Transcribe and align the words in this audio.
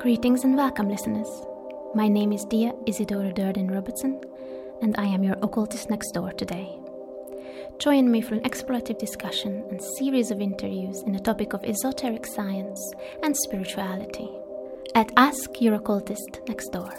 Greetings 0.00 0.44
and 0.44 0.56
welcome, 0.56 0.88
listeners. 0.88 1.28
My 1.94 2.08
name 2.08 2.32
is 2.32 2.46
Dia 2.46 2.72
Isidora 2.86 3.34
Durden 3.34 3.70
Robertson, 3.70 4.18
and 4.80 4.96
I 4.96 5.04
am 5.04 5.22
your 5.22 5.36
occultist 5.42 5.90
next 5.90 6.12
door 6.12 6.32
today. 6.32 6.74
Join 7.78 8.10
me 8.10 8.22
for 8.22 8.32
an 8.32 8.40
explorative 8.40 8.96
discussion 8.96 9.62
and 9.68 9.78
series 9.98 10.30
of 10.30 10.40
interviews 10.40 11.02
in 11.02 11.12
the 11.12 11.20
topic 11.20 11.52
of 11.52 11.62
esoteric 11.64 12.24
science 12.24 12.80
and 13.22 13.36
spirituality 13.36 14.30
at 14.94 15.12
Ask 15.18 15.60
Your 15.60 15.74
Occultist 15.74 16.40
Next 16.48 16.72
Door. 16.72 16.94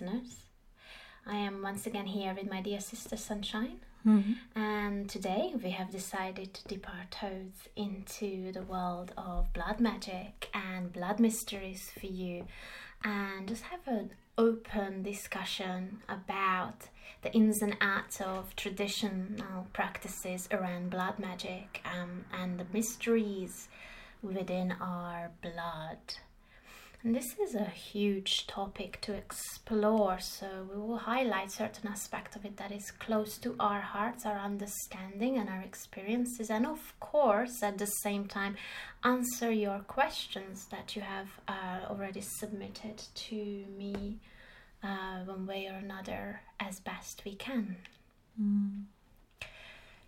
Listeners. 0.00 0.46
I 1.26 1.36
am 1.36 1.60
once 1.62 1.86
again 1.86 2.06
here 2.06 2.34
with 2.34 2.50
my 2.50 2.62
dear 2.62 2.80
sister 2.80 3.16
Sunshine, 3.16 3.80
Mm-hmm. 4.06 4.58
and 4.58 5.08
today 5.08 5.52
we 5.62 5.70
have 5.70 5.90
decided 5.92 6.52
to 6.54 6.64
dip 6.66 6.88
our 6.88 7.04
toes 7.10 7.68
into 7.76 8.50
the 8.50 8.62
world 8.62 9.12
of 9.16 9.52
blood 9.52 9.78
magic 9.80 10.48
and 10.54 10.92
blood 10.92 11.20
mysteries 11.20 11.92
for 12.00 12.06
you, 12.06 12.46
and 13.04 13.46
just 13.48 13.62
have 13.64 13.86
an 13.86 14.10
open 14.38 15.02
discussion 15.04 15.98
about 16.08 16.88
the 17.22 17.32
ins 17.32 17.60
and 17.62 17.76
outs 17.80 18.20
of 18.20 18.56
traditional 18.56 19.66
practices 19.74 20.48
around 20.50 20.90
blood 20.90 21.18
magic 21.20 21.80
um, 21.84 22.24
and 22.32 22.58
the 22.58 22.66
mysteries 22.72 23.68
within 24.22 24.72
our 24.80 25.30
blood. 25.42 25.98
And 27.04 27.16
this 27.16 27.34
is 27.36 27.56
a 27.56 27.64
huge 27.64 28.46
topic 28.46 29.00
to 29.00 29.12
explore, 29.12 30.20
so 30.20 30.68
we 30.70 30.80
will 30.80 30.98
highlight 30.98 31.50
certain 31.50 31.88
aspect 31.88 32.36
of 32.36 32.44
it 32.44 32.56
that 32.58 32.70
is 32.70 32.92
close 32.92 33.38
to 33.38 33.56
our 33.58 33.80
hearts, 33.80 34.24
our 34.24 34.38
understanding, 34.38 35.36
and 35.36 35.48
our 35.48 35.62
experiences, 35.62 36.48
and 36.48 36.64
of 36.64 36.94
course, 37.00 37.60
at 37.60 37.78
the 37.78 37.86
same 37.86 38.26
time, 38.26 38.54
answer 39.02 39.50
your 39.50 39.80
questions 39.80 40.66
that 40.70 40.94
you 40.94 41.02
have 41.02 41.28
uh, 41.48 41.90
already 41.90 42.20
submitted 42.20 43.02
to 43.14 43.34
me 43.76 44.20
uh, 44.84 45.24
one 45.24 45.44
way 45.44 45.66
or 45.66 45.74
another 45.78 46.42
as 46.60 46.78
best 46.78 47.22
we 47.24 47.34
can. 47.34 47.78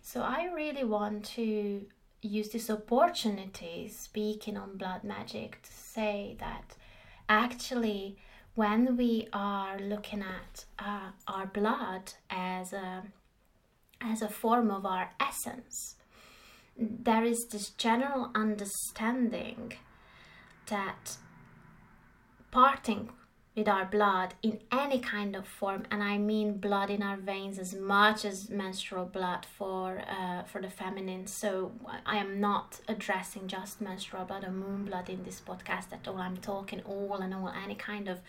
So 0.01 0.21
I 0.21 0.49
really 0.53 0.85
want 0.85 1.25
to 1.35 1.85
use 2.21 2.49
this 2.49 2.69
opportunity 2.69 3.89
speaking 3.89 4.55
on 4.55 4.77
blood 4.77 5.03
magic 5.03 5.61
to 5.63 5.73
say 5.73 6.37
that 6.39 6.77
actually 7.29 8.17
when 8.55 8.95
we 8.95 9.27
are 9.33 9.79
looking 9.79 10.23
at 10.23 10.65
uh, 10.79 11.09
our 11.27 11.45
blood 11.45 12.13
as 12.29 12.73
a 12.73 13.03
as 14.01 14.21
a 14.21 14.29
form 14.29 14.69
of 14.69 14.85
our 14.85 15.11
essence 15.19 15.95
there 16.77 17.23
is 17.23 17.47
this 17.47 17.69
general 17.69 18.31
understanding 18.35 19.73
that 20.67 21.17
parting 22.51 23.09
with 23.55 23.69
our 23.69 23.85
blood 23.85 24.33
in 24.43 24.59
any 24.71 24.99
kind 24.99 25.35
of 25.35 25.47
form 25.47 25.83
and 25.89 26.03
i 26.03 26.17
mean 26.17 26.57
blood 26.57 26.89
in 26.89 27.01
our 27.01 27.15
veins 27.15 27.57
as 27.57 27.73
much 27.73 28.25
as 28.25 28.49
menstrual 28.49 29.05
blood 29.05 29.45
for 29.45 30.01
uh, 30.09 30.43
for 30.43 30.61
the 30.61 30.69
feminine. 30.69 31.27
So 31.27 31.71
i 32.05 32.17
am 32.17 32.39
not 32.39 32.79
addressing 32.87 33.47
just 33.47 33.81
menstrual 33.81 34.25
blood 34.25 34.43
or 34.43 34.51
moon 34.51 34.85
blood 34.85 35.09
in 35.09 35.23
this 35.23 35.41
podcast 35.45 35.93
at 35.93 36.07
all. 36.07 36.17
I'm 36.17 36.37
talking 36.37 36.81
all 36.85 37.17
and 37.21 37.33
all 37.33 37.53
any 37.63 37.75
kind 37.75 38.07
of 38.07 38.19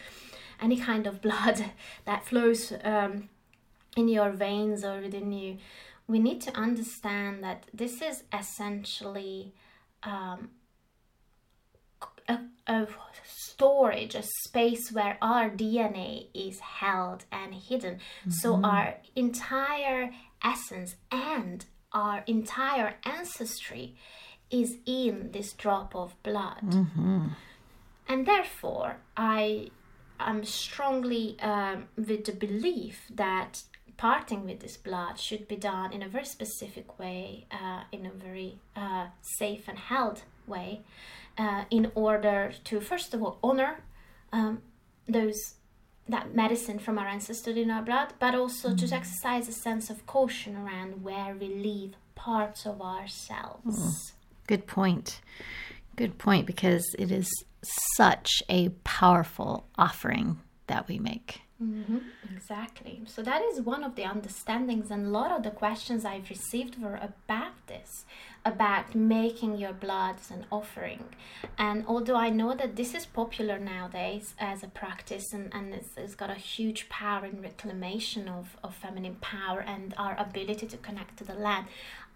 any 0.60 0.76
kind 0.76 1.06
of 1.06 1.20
blood 1.26 1.64
that 2.04 2.24
flows 2.24 2.72
um, 2.84 3.28
in 3.96 4.08
your 4.08 4.30
veins 4.30 4.84
or 4.84 5.00
within 5.00 5.32
you. 5.32 5.58
We 6.08 6.18
need 6.20 6.40
to 6.42 6.56
understand 6.56 7.42
that 7.42 7.66
this 7.74 8.00
is 8.00 8.22
essentially 8.32 9.52
um, 10.04 10.50
a, 12.28 12.38
a 12.68 12.86
storage, 13.56 14.14
a 14.14 14.22
space 14.22 14.92
where 14.92 15.16
our 15.22 15.48
DNA 15.48 16.26
is 16.34 16.60
held 16.60 17.24
and 17.32 17.54
hidden. 17.54 17.98
So 18.28 18.60
our 18.62 18.96
entire 19.14 20.10
essence 20.44 20.96
and 21.10 21.64
our 21.92 22.22
entire 22.26 22.96
ancestry 23.04 23.96
is 24.50 24.76
in 24.84 25.30
this 25.32 25.52
drop 25.54 25.96
of 25.96 26.14
blood. 26.22 26.62
And 28.08 28.26
therefore, 28.26 28.98
I 29.16 29.70
am 30.20 30.44
strongly 30.44 31.36
um, 31.40 31.86
with 31.96 32.24
the 32.26 32.32
belief 32.32 33.06
that 33.14 33.62
parting 33.96 34.44
with 34.44 34.60
this 34.60 34.76
blood 34.76 35.18
should 35.18 35.48
be 35.48 35.56
done 35.56 35.92
in 35.92 36.02
a 36.02 36.08
very 36.08 36.24
specific 36.24 36.98
way, 36.98 37.46
uh, 37.50 37.82
in 37.92 38.06
a 38.06 38.10
very 38.10 38.58
uh, 38.74 39.06
safe 39.38 39.64
and 39.68 39.78
held 39.78 40.22
way, 40.46 40.82
uh, 41.38 41.64
in 41.70 41.90
order 41.94 42.52
to 42.64 42.80
first 42.80 43.14
of 43.14 43.22
all 43.22 43.38
honor 43.42 43.82
um, 44.32 44.62
those 45.08 45.54
that 46.08 46.34
medicine 46.34 46.78
from 46.78 46.98
our 46.98 47.08
ancestors 47.08 47.56
in 47.56 47.70
our 47.70 47.82
blood, 47.82 48.12
but 48.20 48.34
also 48.34 48.74
to 48.74 48.94
exercise 48.94 49.48
a 49.48 49.52
sense 49.52 49.90
of 49.90 50.06
caution 50.06 50.56
around 50.56 51.02
where 51.02 51.34
we 51.34 51.48
leave 51.48 51.94
parts 52.14 52.64
of 52.64 52.80
ourselves. 52.80 54.12
Good 54.46 54.68
point. 54.68 55.20
Good 55.96 56.18
point 56.18 56.46
because 56.46 56.94
it 56.98 57.10
is 57.10 57.28
such 57.96 58.42
a 58.48 58.68
powerful 58.84 59.66
offering 59.76 60.38
that 60.68 60.86
we 60.86 60.98
make. 60.98 61.40
Hmm 61.58 61.98
exactly. 62.34 63.00
So 63.06 63.22
that 63.22 63.40
is 63.42 63.62
one 63.62 63.82
of 63.82 63.94
the 63.96 64.04
understandings, 64.04 64.90
and 64.90 65.06
a 65.06 65.10
lot 65.10 65.32
of 65.32 65.42
the 65.42 65.50
questions 65.50 66.04
I've 66.04 66.28
received 66.28 66.80
were 66.82 66.96
about 66.96 67.54
this, 67.66 68.04
about 68.44 68.94
making 68.94 69.56
your 69.56 69.72
blood 69.72 70.16
an 70.30 70.44
offering. 70.52 71.04
And 71.56 71.84
although 71.86 72.16
I 72.16 72.28
know 72.28 72.54
that 72.54 72.76
this 72.76 72.94
is 72.94 73.06
popular 73.06 73.58
nowadays 73.58 74.34
as 74.38 74.62
a 74.62 74.68
practice, 74.68 75.32
and, 75.32 75.50
and 75.54 75.72
it's, 75.72 75.88
it's 75.96 76.14
got 76.14 76.28
a 76.30 76.34
huge 76.34 76.90
power 76.90 77.24
in 77.24 77.40
reclamation 77.40 78.28
of, 78.28 78.56
of 78.62 78.74
feminine 78.74 79.16
power 79.16 79.60
and 79.60 79.94
our 79.96 80.14
ability 80.18 80.66
to 80.66 80.76
connect 80.76 81.16
to 81.18 81.24
the 81.24 81.34
land, 81.34 81.66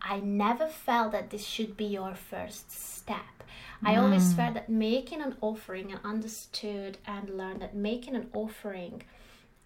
I 0.02 0.20
never 0.20 0.66
felt 0.66 1.12
that 1.12 1.30
this 1.30 1.44
should 1.44 1.76
be 1.76 1.84
your 1.84 2.14
first 2.14 2.70
step. 2.70 3.44
I 3.84 3.96
always 3.96 4.30
hmm. 4.30 4.36
felt 4.36 4.54
that 4.54 4.68
making 4.68 5.22
an 5.22 5.36
offering 5.40 5.90
and 5.90 6.00
understood 6.04 6.98
and 7.06 7.36
learned 7.36 7.62
that 7.62 7.74
making 7.74 8.14
an 8.14 8.28
offering 8.34 9.02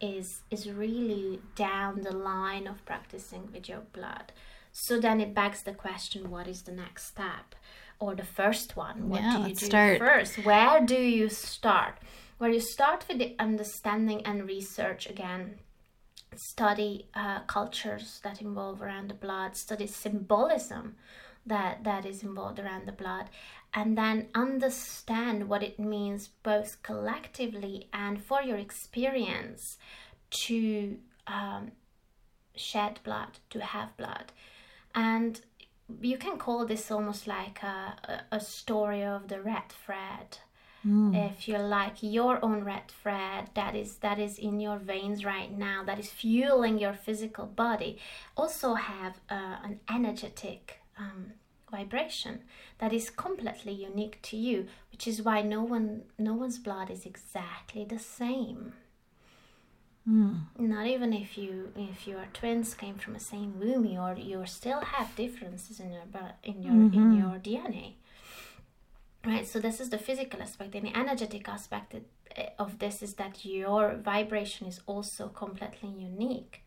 is 0.01 0.43
is 0.51 0.71
really 0.71 1.41
down 1.57 2.03
the 2.03 2.13
line 2.13 2.67
of 2.67 2.85
practicing 2.85 3.49
with 3.53 3.69
your 3.69 3.83
blood. 3.93 4.33
So 4.73 5.01
then 5.01 5.21
it 5.21 5.35
begs 5.35 5.63
the 5.63 5.73
question: 5.73 6.31
What 6.31 6.47
is 6.47 6.63
the 6.63 6.73
next 6.73 7.07
step, 7.07 7.55
or 7.99 8.15
the 8.15 8.25
first 8.25 8.77
one? 8.77 9.09
What 9.09 9.23
Yeah, 9.23 9.37
do 9.37 9.49
you 9.49 9.55
do 9.55 9.67
start. 9.67 9.99
first? 9.99 10.45
Where 10.45 10.81
do 10.81 11.01
you 11.01 11.29
start? 11.29 11.95
Where 12.39 12.51
you 12.51 12.61
start 12.61 13.05
with 13.09 13.19
the 13.19 13.35
understanding 13.39 14.23
and 14.27 14.47
research 14.47 15.09
again. 15.09 15.59
Study 16.39 17.09
uh, 17.15 17.41
cultures 17.41 18.21
that 18.25 18.41
involve 18.41 18.83
around 18.83 19.09
the 19.09 19.15
blood. 19.15 19.57
Study 19.57 19.87
symbolism 19.87 20.97
that 21.47 21.85
that 21.85 22.07
is 22.07 22.23
involved 22.23 22.59
around 22.59 22.87
the 22.87 22.93
blood 22.93 23.27
and 23.73 23.99
then 23.99 24.29
understand 24.35 25.49
what 25.49 25.63
it 25.63 25.79
means 25.79 26.29
both 26.43 26.83
collectively 26.83 27.89
and 27.93 28.23
for 28.23 28.43
your 28.43 28.57
experience 28.57 29.79
to 30.31 30.97
um, 31.27 31.73
shed 32.57 32.99
blood 33.05 33.39
to 33.51 33.61
have 33.61 33.97
blood 33.97 34.33
and 34.95 35.41
you 36.01 36.17
can 36.17 36.39
call 36.39 36.65
this 36.65 36.91
almost 36.91 37.27
like 37.27 37.63
a, 37.63 38.23
a, 38.33 38.41
story 38.41 39.03
of 39.05 39.29
the 39.29 39.41
red 39.41 39.69
thread 39.69 40.39
if 41.15 41.49
you 41.49 41.57
like 41.59 42.03
your 42.03 42.45
own 42.45 42.63
red 42.65 42.87
thread 42.89 43.49
that 43.55 43.75
is 43.75 43.97
that 43.97 44.19
is 44.19 44.39
in 44.39 44.61
your 44.61 44.79
veins 44.79 45.25
right 45.25 45.51
now 45.57 45.83
that 45.85 45.99
is 45.99 46.11
fueling 46.11 46.79
your 46.79 46.93
physical 46.93 47.47
body 47.47 47.99
also 48.37 48.75
have 48.75 49.15
uh, 49.31 49.57
an 49.65 49.81
energetic 49.89 50.81
um, 50.99 51.33
vibration 51.71 52.41
that 52.79 52.93
is 52.93 53.09
completely 53.11 53.73
unique 53.73 54.19
to 54.23 54.37
you 54.37 54.67
which 54.93 55.09
is 55.09 55.23
why 55.23 55.43
no 55.43 55.63
one 55.63 56.03
no 56.19 56.35
one's 56.35 56.59
blood 56.59 56.91
is 56.91 57.05
exactly 57.07 57.85
the 57.85 57.99
same. 57.99 58.75
Not 60.59 60.87
even 60.87 61.13
if 61.13 61.39
you 61.39 61.73
if 61.77 62.07
your 62.07 62.27
twins 62.35 62.75
came 62.75 62.97
from 62.97 63.15
the 63.15 63.21
same 63.21 63.59
womb 63.59 63.85
you 63.87 63.99
or 63.99 64.15
you 64.15 64.45
still 64.47 64.81
have 64.81 65.17
differences 65.17 65.81
in 65.81 65.91
your 65.93 66.03
in 66.43 66.63
your 66.63 66.75
in 66.93 67.17
your 67.17 67.39
dna 67.39 67.95
right 69.27 69.47
so 69.47 69.59
this 69.59 69.81
is 69.81 69.91
the 69.91 69.99
physical 69.99 70.43
aspect. 70.43 70.75
And 70.75 70.87
the 70.87 70.97
energetic 70.97 71.49
aspect 71.49 71.95
of 72.59 72.79
this 72.79 73.03
is 73.03 73.15
that 73.15 73.45
your 73.45 73.97
vibration 73.97 74.67
is 74.67 74.81
also 74.87 75.29
completely 75.29 75.91
unique. 75.91 76.63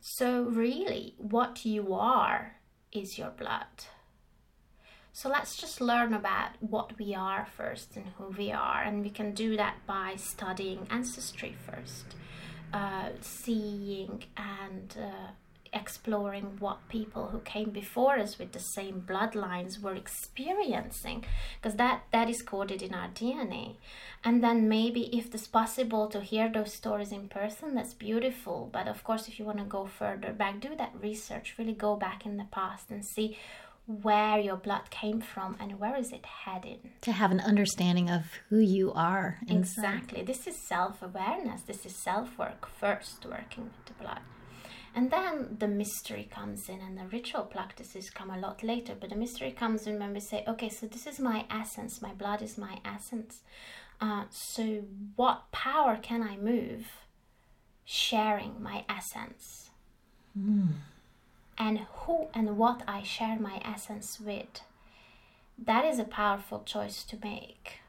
So 0.00 0.42
really 0.42 1.14
what 1.18 1.64
you 1.64 1.94
are 1.94 2.56
is 2.92 3.18
your 3.18 3.30
blood. 3.30 3.66
So 5.12 5.30
let's 5.30 5.56
just 5.56 5.80
learn 5.80 6.12
about 6.12 6.50
what 6.60 6.98
we 6.98 7.14
are 7.14 7.46
first 7.56 7.96
and 7.96 8.06
who 8.18 8.34
we 8.36 8.52
are, 8.52 8.82
and 8.82 9.02
we 9.02 9.08
can 9.08 9.32
do 9.32 9.56
that 9.56 9.76
by 9.86 10.16
studying 10.16 10.86
ancestry 10.90 11.56
first, 11.66 12.04
uh, 12.74 13.08
seeing 13.22 14.24
and 14.36 14.94
uh, 15.00 15.30
exploring 15.80 16.56
what 16.58 16.88
people 16.88 17.24
who 17.28 17.40
came 17.40 17.70
before 17.70 18.16
us 18.18 18.38
with 18.38 18.52
the 18.52 18.66
same 18.76 18.96
bloodlines 19.10 19.80
were 19.82 19.94
experiencing 19.94 21.24
because 21.56 21.76
that 21.76 21.98
that 22.12 22.28
is 22.28 22.42
coded 22.42 22.82
in 22.82 22.94
our 22.94 23.10
dna 23.20 23.64
and 24.26 24.42
then 24.42 24.68
maybe 24.68 25.02
if 25.16 25.32
it's 25.34 25.46
possible 25.46 26.08
to 26.08 26.20
hear 26.20 26.48
those 26.48 26.72
stories 26.72 27.12
in 27.12 27.28
person 27.28 27.74
that's 27.74 27.94
beautiful. 27.94 28.68
But 28.72 28.88
of 28.88 29.04
course 29.04 29.28
if 29.28 29.38
you 29.38 29.44
want 29.44 29.58
to 29.58 29.64
go 29.64 29.86
further 29.86 30.32
back 30.32 30.60
do 30.60 30.74
that 30.76 30.92
research. 31.00 31.54
Really 31.58 31.74
go 31.74 31.96
back 31.96 32.26
in 32.26 32.36
the 32.36 32.48
past 32.50 32.90
and 32.90 33.04
see 33.04 33.36
where 33.86 34.38
your 34.40 34.56
blood 34.56 34.90
came 34.90 35.20
from 35.20 35.56
and 35.60 35.78
where 35.78 35.96
is 35.96 36.10
it 36.10 36.26
heading 36.26 36.90
to 37.02 37.12
have 37.12 37.30
an 37.30 37.38
understanding 37.38 38.10
of 38.10 38.24
who 38.48 38.58
you 38.58 38.92
are 38.92 39.38
inside. 39.46 39.58
exactly. 39.58 40.22
This 40.24 40.48
is 40.48 40.56
self-awareness. 40.56 41.62
This 41.62 41.86
is 41.86 41.94
self-work 41.94 42.66
first 42.80 43.24
working 43.24 43.64
with 43.64 43.86
the 43.86 43.92
blood 44.02 44.22
and 44.96 45.10
then 45.10 45.58
the 45.58 45.68
mystery 45.68 46.26
comes 46.32 46.70
in, 46.70 46.80
and 46.80 46.96
the 46.96 47.04
ritual 47.04 47.42
practices 47.42 48.08
come 48.08 48.30
a 48.30 48.38
lot 48.38 48.62
later. 48.62 48.94
But 48.98 49.10
the 49.10 49.16
mystery 49.16 49.50
comes 49.50 49.86
in 49.86 49.98
when 49.98 50.14
we 50.14 50.20
say, 50.20 50.42
okay, 50.48 50.70
so 50.70 50.86
this 50.86 51.06
is 51.06 51.20
my 51.20 51.44
essence, 51.50 52.00
my 52.00 52.14
blood 52.14 52.40
is 52.40 52.56
my 52.56 52.78
essence. 52.82 53.42
Uh, 54.00 54.24
so, 54.30 54.84
what 55.14 55.52
power 55.52 55.98
can 56.00 56.22
I 56.22 56.38
move 56.38 56.86
sharing 57.84 58.62
my 58.62 58.86
essence? 58.88 59.68
Mm. 60.38 60.68
And 61.58 61.80
who 61.80 62.28
and 62.32 62.56
what 62.56 62.82
I 62.88 63.02
share 63.02 63.38
my 63.38 63.60
essence 63.62 64.18
with? 64.18 64.62
That 65.58 65.84
is 65.84 65.98
a 65.98 66.04
powerful 66.04 66.62
choice 66.64 67.04
to 67.04 67.18
make 67.22 67.80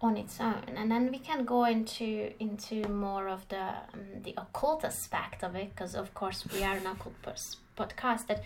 on 0.00 0.16
its 0.16 0.40
own. 0.40 0.62
And 0.76 0.90
then 0.90 1.10
we 1.10 1.18
can 1.18 1.44
go 1.44 1.64
into 1.64 2.32
into 2.38 2.88
more 2.88 3.28
of 3.28 3.48
the 3.48 3.66
um, 3.92 4.22
the 4.22 4.34
occult 4.36 4.84
aspect 4.84 5.42
of 5.42 5.54
it 5.56 5.74
because 5.74 5.94
of 5.94 6.14
course 6.14 6.46
we 6.52 6.62
are 6.62 6.76
an 6.76 6.86
occult 6.86 7.14
podcast 7.76 8.26
that 8.28 8.42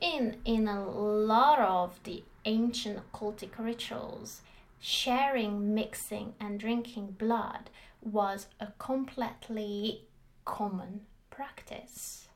in 0.00 0.36
in 0.44 0.68
a 0.68 0.84
lot 0.84 1.58
of 1.58 2.00
the 2.04 2.22
ancient 2.44 2.98
occultic 3.12 3.58
rituals 3.58 4.40
sharing 4.80 5.74
mixing 5.74 6.32
and 6.40 6.58
drinking 6.58 7.14
blood 7.18 7.68
was 8.02 8.46
a 8.58 8.68
completely 8.78 10.02
common 10.46 11.02
practice 11.28 12.29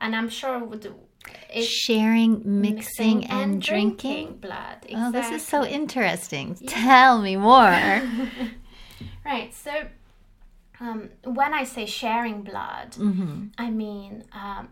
and 0.00 0.14
i'm 0.16 0.28
sure 0.28 0.58
would 0.64 0.94
sharing, 1.60 2.42
mixing, 2.44 3.24
and, 3.26 3.52
and 3.52 3.62
drinking. 3.62 4.10
drinking. 4.10 4.36
blood. 4.38 4.76
Exactly. 4.82 4.96
Oh, 4.96 5.10
this 5.12 5.30
is 5.30 5.46
so 5.46 5.64
interesting. 5.64 6.56
Yeah. 6.60 6.70
Tell 6.70 7.20
me 7.20 7.36
more. 7.36 8.02
right. 9.24 9.52
So, 9.54 9.86
um, 10.80 11.10
when 11.24 11.54
I 11.54 11.64
say 11.64 11.86
sharing 11.86 12.42
blood, 12.42 12.92
mm-hmm. 12.92 13.46
I 13.58 13.70
mean 13.70 14.24
um, 14.32 14.68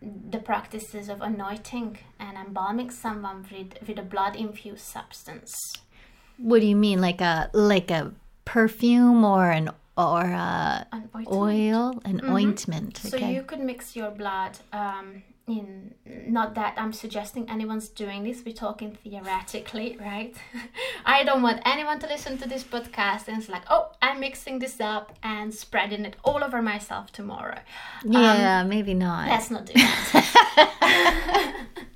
the 0.00 0.38
practices 0.38 1.08
of 1.08 1.20
anointing 1.20 1.98
and 2.18 2.36
embalming 2.36 2.90
someone 2.90 3.46
with, 3.50 3.74
with 3.86 3.98
a 3.98 4.02
blood 4.02 4.36
infused 4.36 4.84
substance. 4.84 5.54
What 6.38 6.60
do 6.60 6.66
you 6.66 6.76
mean, 6.76 7.00
like 7.00 7.20
a 7.20 7.50
like 7.52 7.90
a 7.90 8.12
perfume 8.44 9.24
or 9.24 9.50
an 9.50 9.70
or 10.00 10.22
a 10.22 10.86
an 10.92 11.10
oil, 11.30 12.00
and 12.04 12.20
mm-hmm. 12.20 12.32
ointment? 12.32 13.00
Okay. 13.06 13.18
So 13.18 13.28
you 13.28 13.42
could 13.42 13.60
mix 13.60 13.96
your 13.96 14.10
blood. 14.10 14.58
Um, 14.72 15.22
in 15.50 15.94
not 16.28 16.54
that 16.54 16.74
I'm 16.76 16.92
suggesting 16.92 17.48
anyone's 17.50 17.88
doing 17.88 18.22
this, 18.22 18.42
we're 18.44 18.54
talking 18.54 18.96
theoretically, 19.02 19.96
right? 20.00 20.34
I 21.04 21.24
don't 21.24 21.42
want 21.42 21.60
anyone 21.64 21.98
to 22.00 22.06
listen 22.06 22.38
to 22.38 22.48
this 22.48 22.62
podcast 22.62 23.28
and 23.28 23.38
it's 23.38 23.48
like, 23.48 23.62
oh, 23.68 23.90
I'm 24.00 24.20
mixing 24.20 24.58
this 24.60 24.80
up 24.80 25.18
and 25.22 25.52
spreading 25.52 26.04
it 26.04 26.16
all 26.24 26.44
over 26.44 26.62
myself 26.62 27.10
tomorrow. 27.12 27.58
Yeah, 28.04 28.60
um, 28.60 28.68
maybe 28.68 28.94
not. 28.94 29.28
Let's 29.28 29.50
not 29.50 29.66
do 29.66 29.72
that. 29.74 31.66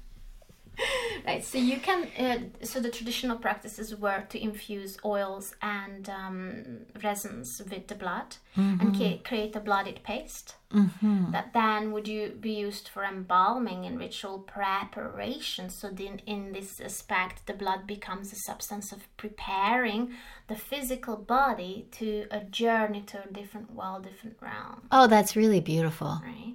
right 1.26 1.44
so 1.44 1.59
you 1.59 1.79
can 1.79 2.09
uh, 2.19 2.65
so 2.65 2.81
the 2.81 2.91
traditional 2.91 3.37
practices 3.37 3.97
were 3.97 4.23
to 4.29 4.43
infuse 4.43 4.99
oils 5.05 5.55
and 5.62 6.09
um, 6.09 6.65
resins 7.03 7.62
with 7.71 7.87
the 7.88 7.94
blood 7.94 8.37
mm-hmm. 8.56 8.81
and 8.81 8.97
ca- 8.97 9.21
create 9.25 9.56
a 9.56 9.61
blooded 9.61 10.03
paste 10.03 10.56
mm-hmm. 10.73 11.31
that 11.32 11.53
then 11.53 11.93
would 11.93 12.06
you 12.06 12.31
be 12.41 12.53
used 12.53 12.88
for 12.88 13.05
embalming 13.05 13.85
and 13.87 13.99
ritual 13.99 14.38
preparation 14.38 15.71
so 15.71 15.88
then 15.88 16.21
in 16.26 16.53
this 16.53 16.81
aspect 16.81 17.47
the 17.47 17.55
blood 17.55 17.87
becomes 17.87 18.32
a 18.32 18.37
substance 18.37 18.93
of 18.93 19.00
preparing 19.17 20.12
the 20.49 20.56
physical 20.56 21.17
body 21.17 21.87
to 21.91 22.27
a 22.31 22.41
journey 22.41 23.00
to 23.00 23.23
a 23.23 23.32
different 23.32 23.73
world 23.73 24.05
different 24.05 24.37
realm 24.41 24.82
oh 24.93 25.06
that's 25.06 25.37
really 25.37 25.61
beautiful 25.61 26.20
right 26.23 26.55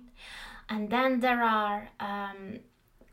and 0.70 0.92
then 0.92 1.20
there 1.20 1.42
are 1.42 1.90
um, 2.00 2.60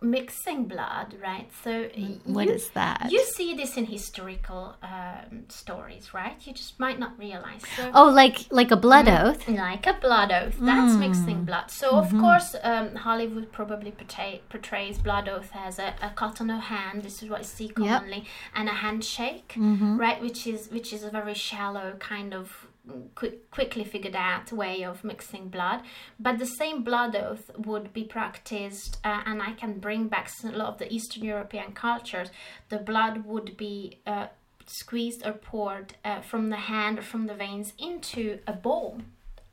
mixing 0.01 0.65
blood, 0.65 1.17
right? 1.23 1.49
So 1.65 1.89
what 2.25 2.47
you, 2.47 2.53
is 2.53 2.69
that? 2.71 3.09
You 3.11 3.25
see 3.25 3.55
this 3.55 3.77
in 3.77 3.87
historical 3.87 4.77
um, 4.83 5.45
stories, 5.49 6.13
right? 6.13 6.37
You 6.47 6.53
just 6.53 6.79
might 6.79 6.99
not 6.99 7.19
realize. 7.19 7.63
So, 7.77 7.91
oh, 7.95 8.09
like 8.11 8.47
like 8.51 8.71
a 8.71 8.77
blood 8.77 9.07
mm, 9.07 9.25
oath. 9.25 9.49
Like 9.49 9.87
a 9.87 9.95
blood 9.95 10.33
oath. 10.33 10.57
That's 10.61 10.95
mm. 10.95 11.01
mixing 11.01 11.45
blood. 11.45 11.71
So 11.71 11.93
mm-hmm. 11.93 12.17
of 12.17 12.23
course, 12.23 12.57
um, 12.63 12.95
Hollywood 12.95 13.53
probably 13.53 13.91
portray, 13.91 14.43
portrays 14.49 14.99
blood 14.99 15.29
oath 15.29 15.51
as 15.55 15.79
a, 15.79 15.95
a 16.03 16.11
cut 16.11 16.41
on 16.41 16.51
a 16.51 16.61
hand. 16.61 17.03
This 17.03 17.23
is 17.23 17.31
what 17.31 17.41
I 17.41 17.45
see 17.45 17.69
commonly, 17.69 18.19
yep. 18.19 18.27
and 18.55 18.69
a 18.69 18.73
handshake, 18.73 19.55
mm-hmm. 19.57 19.99
right? 19.99 20.21
Which 20.21 20.47
is 20.47 20.71
which 20.71 20.93
is 20.93 21.05
a 21.05 21.11
very 21.11 21.35
shallow 21.35 21.97
kind 21.99 22.35
of 22.35 22.67
quick, 23.15 23.51
quickly 23.51 23.85
figured 23.85 24.17
out 24.17 24.53
way 24.53 24.85
of 24.85 25.05
mixing 25.05 25.49
blood 25.49 25.83
but 26.19 26.39
the 26.39 26.47
same 26.47 26.83
blood 26.83 27.15
oath 27.17 27.51
would 27.57 27.93
be 27.93 28.05
practiced 28.05 28.99
uh, 29.05 29.23
and 29.27 29.43
i 29.43 29.53
can 29.53 29.79
bring 29.79 30.09
back 30.09 30.31
a 30.45 30.49
lot 30.49 30.69
of 30.69 30.79
the 30.79 30.93
eastern 30.93 31.25
european 31.25 31.73
cultures 31.73 32.31
the 32.69 32.79
blood 32.79 33.25
would 33.25 33.57
be 33.57 33.99
uh, 34.07 34.27
squeezed 34.67 35.25
or 35.25 35.33
poured 35.33 35.95
uh, 36.05 36.21
from 36.21 36.51
the 36.51 36.57
hand 36.57 36.99
or 36.99 37.03
from 37.03 37.27
the 37.27 37.35
veins 37.35 37.73
into 37.79 38.39
a 38.47 38.53
bowl 38.53 39.01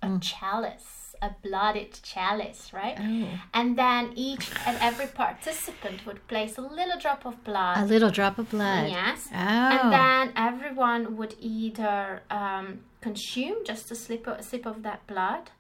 a 0.01 0.07
mm. 0.07 0.21
chalice 0.21 1.03
a 1.23 1.33
blooded 1.41 1.97
chalice, 2.03 2.73
right? 2.73 2.97
Oh. 2.99 3.39
And 3.53 3.77
then 3.77 4.11
each 4.15 4.51
and 4.65 4.77
every 4.81 5.07
participant 5.07 6.05
would 6.05 6.27
place 6.27 6.57
a 6.57 6.61
little 6.61 6.99
drop 6.99 7.25
of 7.25 7.41
blood. 7.45 7.77
A 7.77 7.85
little 7.85 8.09
drop 8.09 8.37
of 8.37 8.49
blood. 8.49 8.89
Yes. 8.89 9.29
Oh. 9.31 9.35
And 9.35 9.93
then 9.93 10.33
everyone 10.35 11.15
would 11.15 11.35
either 11.39 12.23
um, 12.29 12.81
consume 13.03 13.65
just 13.65 13.91
a 13.91 13.95
sip 13.95 14.25
of, 14.27 14.39
a 14.39 14.43
sip 14.43 14.65
of 14.65 14.81
that 14.83 15.05
blood 15.05 15.51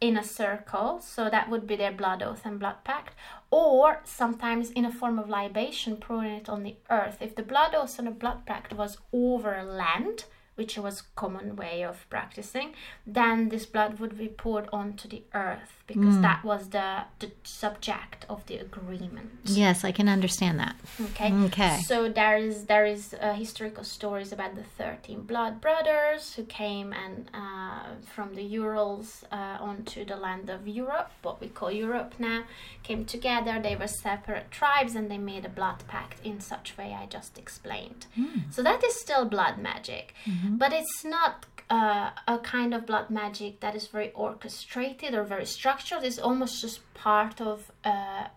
in 0.00 0.16
a 0.16 0.24
circle, 0.24 0.98
so 1.00 1.28
that 1.28 1.50
would 1.50 1.66
be 1.66 1.76
their 1.76 1.92
blood 1.92 2.22
oath 2.22 2.42
and 2.46 2.58
blood 2.58 2.82
pact, 2.84 3.14
or 3.50 4.00
sometimes 4.04 4.70
in 4.70 4.86
a 4.86 4.92
form 4.92 5.18
of 5.18 5.28
libation, 5.28 5.96
pouring 5.96 6.32
it 6.32 6.48
on 6.48 6.62
the 6.62 6.76
earth. 6.90 7.18
If 7.20 7.34
the 7.34 7.42
blood 7.42 7.74
oath 7.74 7.98
and 7.98 8.08
the 8.08 8.12
blood 8.12 8.46
pact 8.46 8.72
was 8.72 8.98
over 9.12 9.62
land, 9.62 10.24
which 10.54 10.78
was 10.78 11.02
common 11.14 11.54
way 11.54 11.84
of 11.84 12.08
practicing, 12.08 12.72
then 13.06 13.50
this 13.50 13.66
blood 13.66 13.98
would 14.00 14.16
be 14.16 14.28
poured 14.28 14.68
onto 14.72 15.06
the 15.06 15.22
earth 15.34 15.75
because 15.86 16.16
mm. 16.16 16.22
that 16.22 16.44
was 16.44 16.70
the, 16.70 17.02
the 17.20 17.30
subject 17.44 18.26
of 18.28 18.44
the 18.46 18.56
agreement. 18.56 19.30
Yes, 19.44 19.84
I 19.84 19.92
can 19.92 20.08
understand 20.08 20.58
that. 20.58 20.76
Okay. 21.00 21.32
Okay. 21.32 21.80
So 21.86 22.08
there 22.08 22.36
is 22.36 22.64
there 22.64 22.86
is 22.86 23.14
uh, 23.20 23.34
historical 23.34 23.84
stories 23.84 24.32
about 24.32 24.56
the 24.56 24.64
thirteen 24.64 25.22
blood 25.22 25.60
brothers 25.60 26.34
who 26.34 26.44
came 26.44 26.92
and 26.92 27.30
uh, 27.32 27.94
from 28.14 28.34
the 28.34 28.42
Urals 28.42 29.24
uh, 29.30 29.58
onto 29.60 30.04
the 30.04 30.16
land 30.16 30.50
of 30.50 30.66
Europe, 30.66 31.10
what 31.22 31.40
we 31.40 31.48
call 31.48 31.70
Europe 31.70 32.14
now, 32.18 32.44
came 32.82 33.04
together. 33.04 33.60
They 33.62 33.76
were 33.76 33.88
separate 33.88 34.50
tribes 34.50 34.94
and 34.94 35.10
they 35.10 35.18
made 35.18 35.44
a 35.44 35.48
blood 35.48 35.84
pact 35.86 36.24
in 36.24 36.40
such 36.40 36.76
way 36.76 36.96
I 37.00 37.06
just 37.06 37.38
explained. 37.38 38.06
Mm. 38.18 38.52
So 38.52 38.62
that 38.62 38.82
is 38.82 39.00
still 39.00 39.24
blood 39.24 39.58
magic. 39.58 40.14
Mm-hmm. 40.24 40.56
But 40.56 40.72
it's 40.72 41.04
not 41.04 41.46
uh, 41.68 42.10
a 42.28 42.38
kind 42.38 42.74
of 42.74 42.86
blood 42.86 43.10
magic 43.10 43.60
that 43.60 43.74
is 43.74 43.88
very 43.88 44.12
orchestrated 44.12 45.14
or 45.14 45.24
very 45.24 45.46
structured. 45.46 45.75
It's 46.02 46.18
almost 46.18 46.60
just 46.60 46.80
part 46.94 47.40
of 47.40 47.70
uh, 47.84 48.28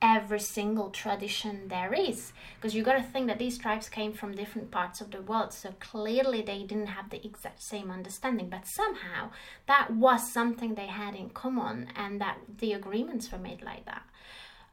every 0.00 0.40
single 0.40 0.90
tradition 0.90 1.68
there 1.68 1.92
is. 1.92 2.32
Because 2.56 2.74
you 2.74 2.82
got 2.82 2.96
to 2.96 3.02
think 3.02 3.26
that 3.26 3.38
these 3.38 3.58
tribes 3.58 3.88
came 3.88 4.12
from 4.12 4.34
different 4.34 4.70
parts 4.70 5.00
of 5.00 5.10
the 5.10 5.22
world, 5.22 5.52
so 5.52 5.74
clearly 5.80 6.42
they 6.42 6.62
didn't 6.62 6.88
have 6.88 7.10
the 7.10 7.24
exact 7.24 7.62
same 7.62 7.90
understanding. 7.90 8.48
But 8.48 8.66
somehow 8.66 9.30
that 9.66 9.90
was 9.90 10.32
something 10.32 10.74
they 10.74 10.86
had 10.86 11.14
in 11.14 11.30
common, 11.30 11.88
and 11.96 12.20
that 12.20 12.38
the 12.58 12.72
agreements 12.72 13.30
were 13.30 13.38
made 13.38 13.62
like 13.62 13.84
that. 13.86 14.02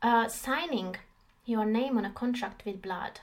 Uh, 0.02 0.28
signing 0.28 0.96
your 1.46 1.66
name 1.66 1.98
on 1.98 2.06
a 2.06 2.12
contract 2.12 2.66
with 2.66 2.82
blood 2.82 3.20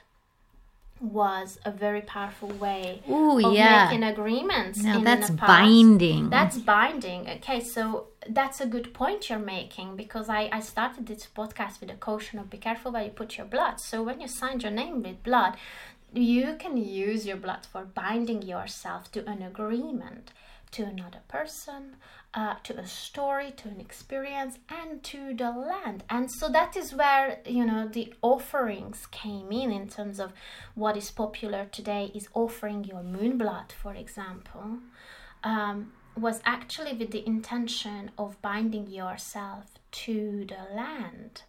was 0.99 1.57
a 1.63 1.71
very 1.71 2.01
powerful 2.01 2.49
way 2.49 3.01
Ooh, 3.09 3.45
of 3.45 3.53
yeah. 3.53 3.85
making 3.85 4.03
agreements. 4.03 4.83
Now 4.83 4.99
that's 4.99 5.29
binding. 5.29 6.29
That's 6.29 6.57
binding. 6.57 7.29
Okay, 7.29 7.61
so 7.61 8.07
that's 8.27 8.59
a 8.59 8.65
good 8.65 8.93
point 8.93 9.29
you're 9.29 9.39
making 9.39 9.95
because 9.95 10.29
I, 10.29 10.49
I 10.51 10.59
started 10.59 11.07
this 11.07 11.27
podcast 11.33 11.79
with 11.79 11.89
a 11.89 11.95
caution 11.95 12.39
of 12.39 12.49
be 12.49 12.57
careful 12.57 12.91
where 12.91 13.03
you 13.03 13.11
put 13.11 13.37
your 13.37 13.47
blood. 13.47 13.79
So 13.79 14.03
when 14.03 14.19
you 14.19 14.27
signed 14.27 14.63
your 14.63 14.71
name 14.71 15.01
with 15.01 15.23
blood, 15.23 15.55
you 16.13 16.55
can 16.59 16.75
use 16.77 17.25
your 17.25 17.37
blood 17.37 17.65
for 17.71 17.85
binding 17.85 18.41
yourself 18.41 19.11
to 19.13 19.25
an 19.29 19.41
agreement, 19.41 20.31
to 20.71 20.83
another 20.83 21.19
person, 21.27 21.95
uh, 22.33 22.55
to 22.63 22.77
a 22.77 22.85
story, 22.85 23.51
to 23.57 23.67
an 23.67 23.79
experience, 23.79 24.59
and 24.69 25.01
to 25.03 25.33
the 25.33 25.51
land. 25.51 26.03
And 26.09 26.29
so 26.31 26.49
that 26.49 26.77
is 26.77 26.93
where 26.93 27.39
you 27.45 27.65
know 27.65 27.87
the 27.87 28.13
offerings 28.21 29.07
came 29.07 29.51
in 29.51 29.71
in 29.71 29.87
terms 29.87 30.19
of 30.19 30.33
what 30.75 30.95
is 30.95 31.09
popular 31.11 31.65
today 31.71 32.11
is 32.13 32.27
offering 32.33 32.83
your 32.83 33.03
moon 33.03 33.37
blood, 33.37 33.71
for 33.71 33.93
example. 33.93 34.79
Um, 35.43 35.93
was 36.17 36.41
actually 36.45 36.93
with 36.93 37.11
the 37.11 37.25
intention 37.25 38.11
of 38.17 38.41
binding 38.41 38.87
yourself 38.87 39.65
to 39.91 40.45
the 40.45 40.75
land, 40.75 41.43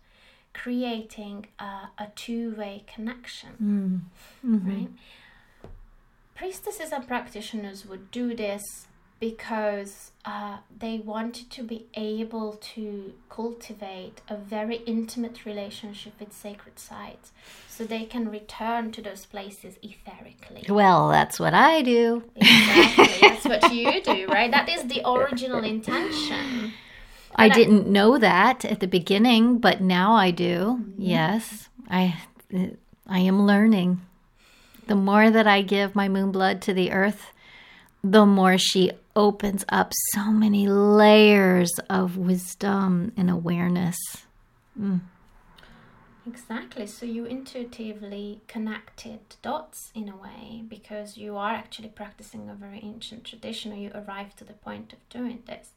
creating 0.54 1.46
a, 1.58 1.88
a 1.98 2.06
two 2.14 2.54
way 2.54 2.84
connection. 2.86 3.50
Right? 4.70 4.88
Priestesses 6.36 6.92
and 6.92 7.06
practitioners 7.06 7.84
would 7.84 8.10
do 8.10 8.34
this 8.34 8.86
because 9.20 10.12
uh, 10.24 10.56
they 10.76 10.98
wanted 10.98 11.50
to 11.50 11.62
be 11.62 11.86
able 11.94 12.52
to 12.74 13.12
cultivate 13.28 14.22
a 14.28 14.36
very 14.36 14.76
intimate 14.86 15.44
relationship 15.44 16.14
with 16.18 16.32
sacred 16.32 16.78
sites 16.78 17.30
so 17.68 17.84
they 17.84 18.04
can 18.06 18.30
return 18.30 18.90
to 18.92 19.02
those 19.02 19.26
places 19.26 19.74
etherically. 19.84 20.68
well, 20.70 21.10
that's 21.10 21.38
what 21.38 21.52
I 21.54 21.82
do. 21.82 22.24
Exactly. 22.34 23.06
That's 23.20 23.44
what 23.44 23.72
you 23.72 24.02
do, 24.02 24.26
right? 24.28 24.50
That 24.50 24.68
is 24.68 24.84
the 24.84 25.02
original 25.08 25.62
intention. 25.64 26.72
I 27.34 27.46
I- 27.46 27.48
didn't 27.48 27.86
know 27.86 28.18
that 28.18 28.64
at 28.64 28.80
the 28.80 28.86
beginning, 28.88 29.58
but 29.58 29.80
now 29.80 30.14
I 30.14 30.30
do. 30.30 30.84
Yes, 30.98 31.68
I 31.88 32.16
I 33.06 33.20
am 33.20 33.46
learning. 33.46 34.00
The 34.86 34.94
more 34.96 35.30
that 35.30 35.46
I 35.46 35.62
give 35.62 35.94
my 35.94 36.08
moon 36.08 36.32
blood 36.32 36.60
to 36.62 36.74
the 36.74 36.90
earth, 36.92 37.32
the 38.02 38.26
more 38.26 38.58
she 38.58 38.90
opens 39.16 39.64
up 39.68 39.92
so 40.12 40.30
many 40.30 40.68
layers 40.68 41.72
of 41.88 42.16
wisdom 42.16 43.12
and 43.16 43.30
awareness. 43.30 43.98
Exactly. 46.26 46.86
So 46.86 47.06
you 47.06 47.24
intuitively 47.24 48.42
connected 48.46 49.20
dots 49.42 49.90
in 49.94 50.08
a 50.08 50.16
way 50.16 50.62
because 50.68 51.16
you 51.16 51.36
are 51.36 51.52
actually 51.52 51.88
practicing 51.88 52.48
a 52.48 52.54
very 52.54 52.80
ancient 52.82 53.24
tradition 53.24 53.72
or 53.72 53.76
you 53.76 53.90
arrived 53.94 54.36
to 54.38 54.44
the 54.44 54.52
point 54.52 54.92
of 54.92 55.08
doing 55.08 55.42
this. 55.46 55.72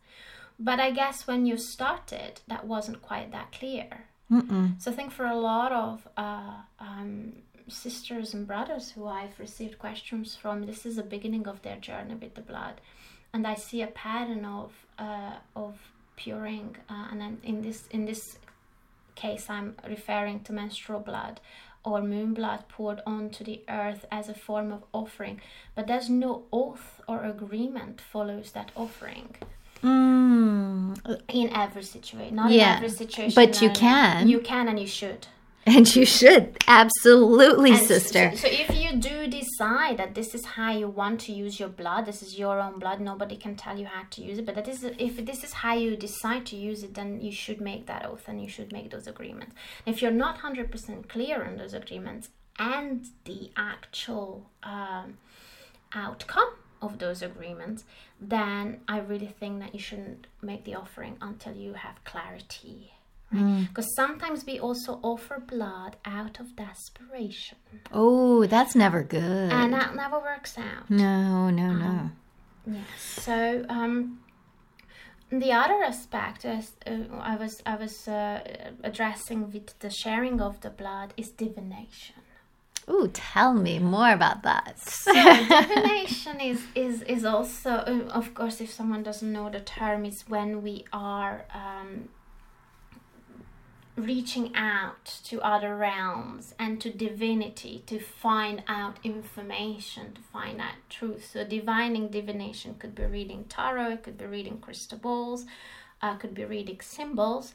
But 0.60 0.80
I 0.80 0.92
guess 0.92 1.26
when 1.26 1.46
you 1.46 1.58
started, 1.58 2.42
that 2.48 2.68
wasn't 2.68 3.02
quite 3.02 3.32
that 3.32 3.52
clear. 3.52 4.06
Mm-mm. 4.32 4.82
So 4.82 4.92
I 4.92 4.94
think 4.94 5.12
for 5.12 5.26
a 5.26 5.36
lot 5.36 5.72
of 5.72 6.08
uh, 6.18 6.58
um, 6.80 7.34
sisters 7.68 8.34
and 8.34 8.46
brothers 8.46 8.92
who 8.92 9.08
I've 9.08 9.40
received 9.40 9.80
questions 9.80 10.36
from, 10.36 10.66
this 10.66 10.86
is 10.86 10.98
the 10.98 11.04
beginning 11.04 11.48
of 11.48 11.62
their 11.62 11.78
journey 11.78 12.16
with 12.16 12.36
the 12.36 12.42
blood, 12.42 12.82
and 13.34 13.48
I 13.48 13.56
see 13.56 13.82
a 13.82 13.88
pattern 13.88 14.46
of 14.46 14.72
uh, 15.00 15.34
of 15.56 15.74
puring, 16.16 16.78
uh, 16.90 17.08
and 17.12 17.20
then 17.20 17.38
in 17.44 17.62
this 17.62 17.88
in 17.92 18.06
this 18.06 18.38
case, 19.16 19.50
I'm 19.50 19.76
referring 19.88 20.42
to 20.42 20.54
menstrual 20.54 21.00
blood 21.00 21.40
or 21.84 22.02
moon 22.02 22.34
blood 22.34 22.64
poured 22.70 23.02
onto 23.06 23.44
the 23.44 23.60
earth 23.68 24.06
as 24.12 24.30
a 24.30 24.34
form 24.34 24.72
of 24.72 24.84
offering, 24.94 25.42
but 25.76 25.88
there's 25.88 26.10
no 26.10 26.44
oath 26.54 27.02
or 27.08 27.24
agreement 27.24 28.00
follows 28.00 28.52
that 28.52 28.72
offering 28.76 29.36
Mm. 29.84 30.96
in 31.28 31.50
every 31.54 31.84
situation. 31.84 32.36
Not 32.36 32.52
Yeah, 32.52 32.78
in 32.78 32.84
every 32.86 32.90
situation, 32.90 33.36
but 33.36 33.62
you 33.62 33.70
can. 33.72 34.30
You 34.30 34.40
can 34.40 34.70
and 34.70 34.80
you 34.80 34.88
should. 34.88 35.28
And 35.66 35.96
you 35.96 36.06
should 36.06 36.58
absolutely, 36.68 37.72
And 37.72 37.88
sister. 37.88 38.32
So, 38.36 38.48
so 38.48 38.48
if 38.48 38.76
you 38.76 38.98
do 38.98 39.28
decide 39.28 39.98
that 39.98 40.14
this 40.14 40.36
is 40.36 40.46
how 40.46 40.72
you 40.72 40.88
want 40.90 41.22
to 41.22 41.32
use 41.32 41.60
your 41.60 41.70
blood, 41.70 42.06
this 42.06 42.22
is 42.22 42.38
your 42.38 42.60
own 42.60 42.80
blood, 42.80 43.00
nobody 43.00 43.38
can 43.38 43.56
tell 43.56 43.78
you 43.78 43.86
how 43.86 44.04
to 44.10 44.22
use 44.22 44.38
it. 44.40 44.46
But 44.46 44.56
that 44.56 44.68
is 44.68 44.84
if 44.84 45.26
this 45.26 45.44
is 45.44 45.54
how 45.54 45.74
you 45.76 45.96
decide 45.96 46.46
to 46.48 46.58
use 46.58 46.84
it, 46.84 46.94
then 46.96 47.22
you 47.22 47.32
should 47.32 47.62
make 47.62 47.86
that 47.86 48.06
oath 48.06 48.28
and 48.28 48.42
you 48.42 48.50
should 48.50 48.74
make 48.74 48.92
those 48.92 49.08
agreements. 49.08 49.56
If 49.86 50.02
you're 50.02 50.12
not 50.12 50.40
hundred 50.40 50.70
percent 50.70 51.08
clear 51.08 51.44
on 51.46 51.56
those 51.58 51.74
agreements 51.74 52.30
and 52.60 53.06
the 53.24 53.52
actual 53.56 54.50
um, 54.64 55.18
outcome 55.94 56.54
of 56.82 57.00
those 57.00 57.22
agreements, 57.22 57.86
then 58.20 58.82
I 58.88 59.00
really 59.00 59.34
think 59.40 59.62
that 59.62 59.74
you 59.74 59.80
shouldn't 59.80 60.28
make 60.42 60.66
the 60.66 60.76
offering 60.76 61.18
until 61.22 61.54
you 61.56 61.74
have 61.74 62.04
clarity. 62.04 62.94
Right? 63.34 63.68
Because 63.68 63.96
sometimes 63.96 64.46
we 64.46 64.60
also 64.60 65.00
offer 65.02 65.40
blood 65.40 65.98
out 66.06 66.40
of 66.40 66.56
desperation, 66.56 67.58
oh, 67.92 68.46
that's 68.46 68.76
never 68.76 69.04
good. 69.04 69.52
and 69.52 69.74
that 69.74 69.96
never 69.96 70.20
works 70.20 70.58
out. 70.58 70.90
no, 70.90 71.50
no, 71.50 71.74
no. 71.74 72.12
Yes. 72.66 72.86
So 72.98 73.66
um, 73.70 74.20
the 75.30 75.52
other 75.52 75.84
aspect 75.84 76.46
is 76.46 76.74
uh, 76.86 76.92
I 77.20 77.36
was 77.36 77.62
I 77.66 77.76
was 77.76 78.08
uh, 78.08 78.40
addressing 78.84 79.52
with 79.52 79.78
the 79.80 79.90
sharing 79.90 80.40
of 80.40 80.62
the 80.62 80.70
blood 80.70 81.14
is 81.18 81.30
divination. 81.32 82.16
Ooh, 82.90 83.10
tell 83.14 83.54
me 83.54 83.80
more 83.80 84.12
about 84.12 84.44
that. 84.44 84.78
So 84.80 85.14
divination 85.14 86.40
is 86.40 86.62
is 86.76 87.02
is 87.04 87.26
also 87.26 87.70
uh, 87.72 88.10
of 88.12 88.34
course 88.34 88.62
if 88.62 88.72
someone 88.72 89.04
doesn't 89.04 89.32
know 89.32 89.50
the 89.50 89.62
term 89.62 90.06
is 90.06 90.24
when 90.28 90.62
we 90.62 90.86
are 90.94 91.46
um, 91.54 92.10
reaching 93.96 94.56
out 94.56 95.20
to 95.24 95.40
other 95.42 95.76
realms 95.76 96.56
and 96.58 96.82
to 96.82 96.90
divinity 96.90 97.84
to 97.86 98.00
find 98.00 98.64
out 98.68 98.98
information 99.04 100.14
to 100.14 100.22
find 100.22 100.60
out 100.60 100.74
truth 100.90 101.30
so 101.32 101.44
divining 101.44 102.08
divination 102.08 102.76
could 102.80 102.96
be 102.96 103.06
reading 103.06 103.46
tarot 103.48 103.92
it 103.92 104.04
could 104.04 104.18
be 104.18 104.26
reading 104.26 104.58
crystal 104.58 104.98
balls 104.98 105.46
uh, 106.02 106.16
could 106.16 106.34
be 106.34 106.44
reading 106.44 106.80
symbols 106.82 107.54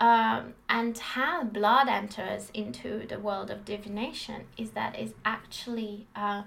um, 0.00 0.54
and 0.68 0.96
how 0.98 1.42
blood 1.42 1.88
enters 1.88 2.50
into 2.54 3.06
the 3.08 3.18
world 3.18 3.50
of 3.50 3.64
divination 3.64 4.42
is 4.56 4.70
that 4.70 4.98
is 4.98 5.14
actually 5.24 6.06
uh, 6.14 6.42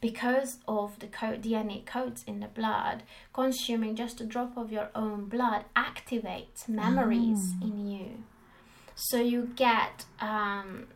because 0.00 0.58
of 0.68 0.98
the 0.98 1.06
co- 1.06 1.36
DNA 1.36 1.84
codes 1.86 2.24
in 2.26 2.40
the 2.40 2.48
blood, 2.48 3.04
consuming 3.32 3.96
just 3.96 4.20
a 4.20 4.24
drop 4.24 4.56
of 4.56 4.70
your 4.70 4.90
own 4.94 5.26
blood 5.26 5.64
activates 5.74 6.68
memories 6.68 7.54
in 7.62 7.88
you. 7.88 8.24
So 8.94 9.20
you 9.20 9.50
get, 9.56 10.04
um, 10.20 10.86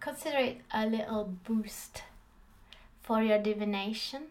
consider 0.00 0.38
it 0.38 0.60
a 0.72 0.86
little 0.86 1.32
boost 1.44 2.02
for 3.02 3.22
your 3.22 3.38
divination 3.38 4.24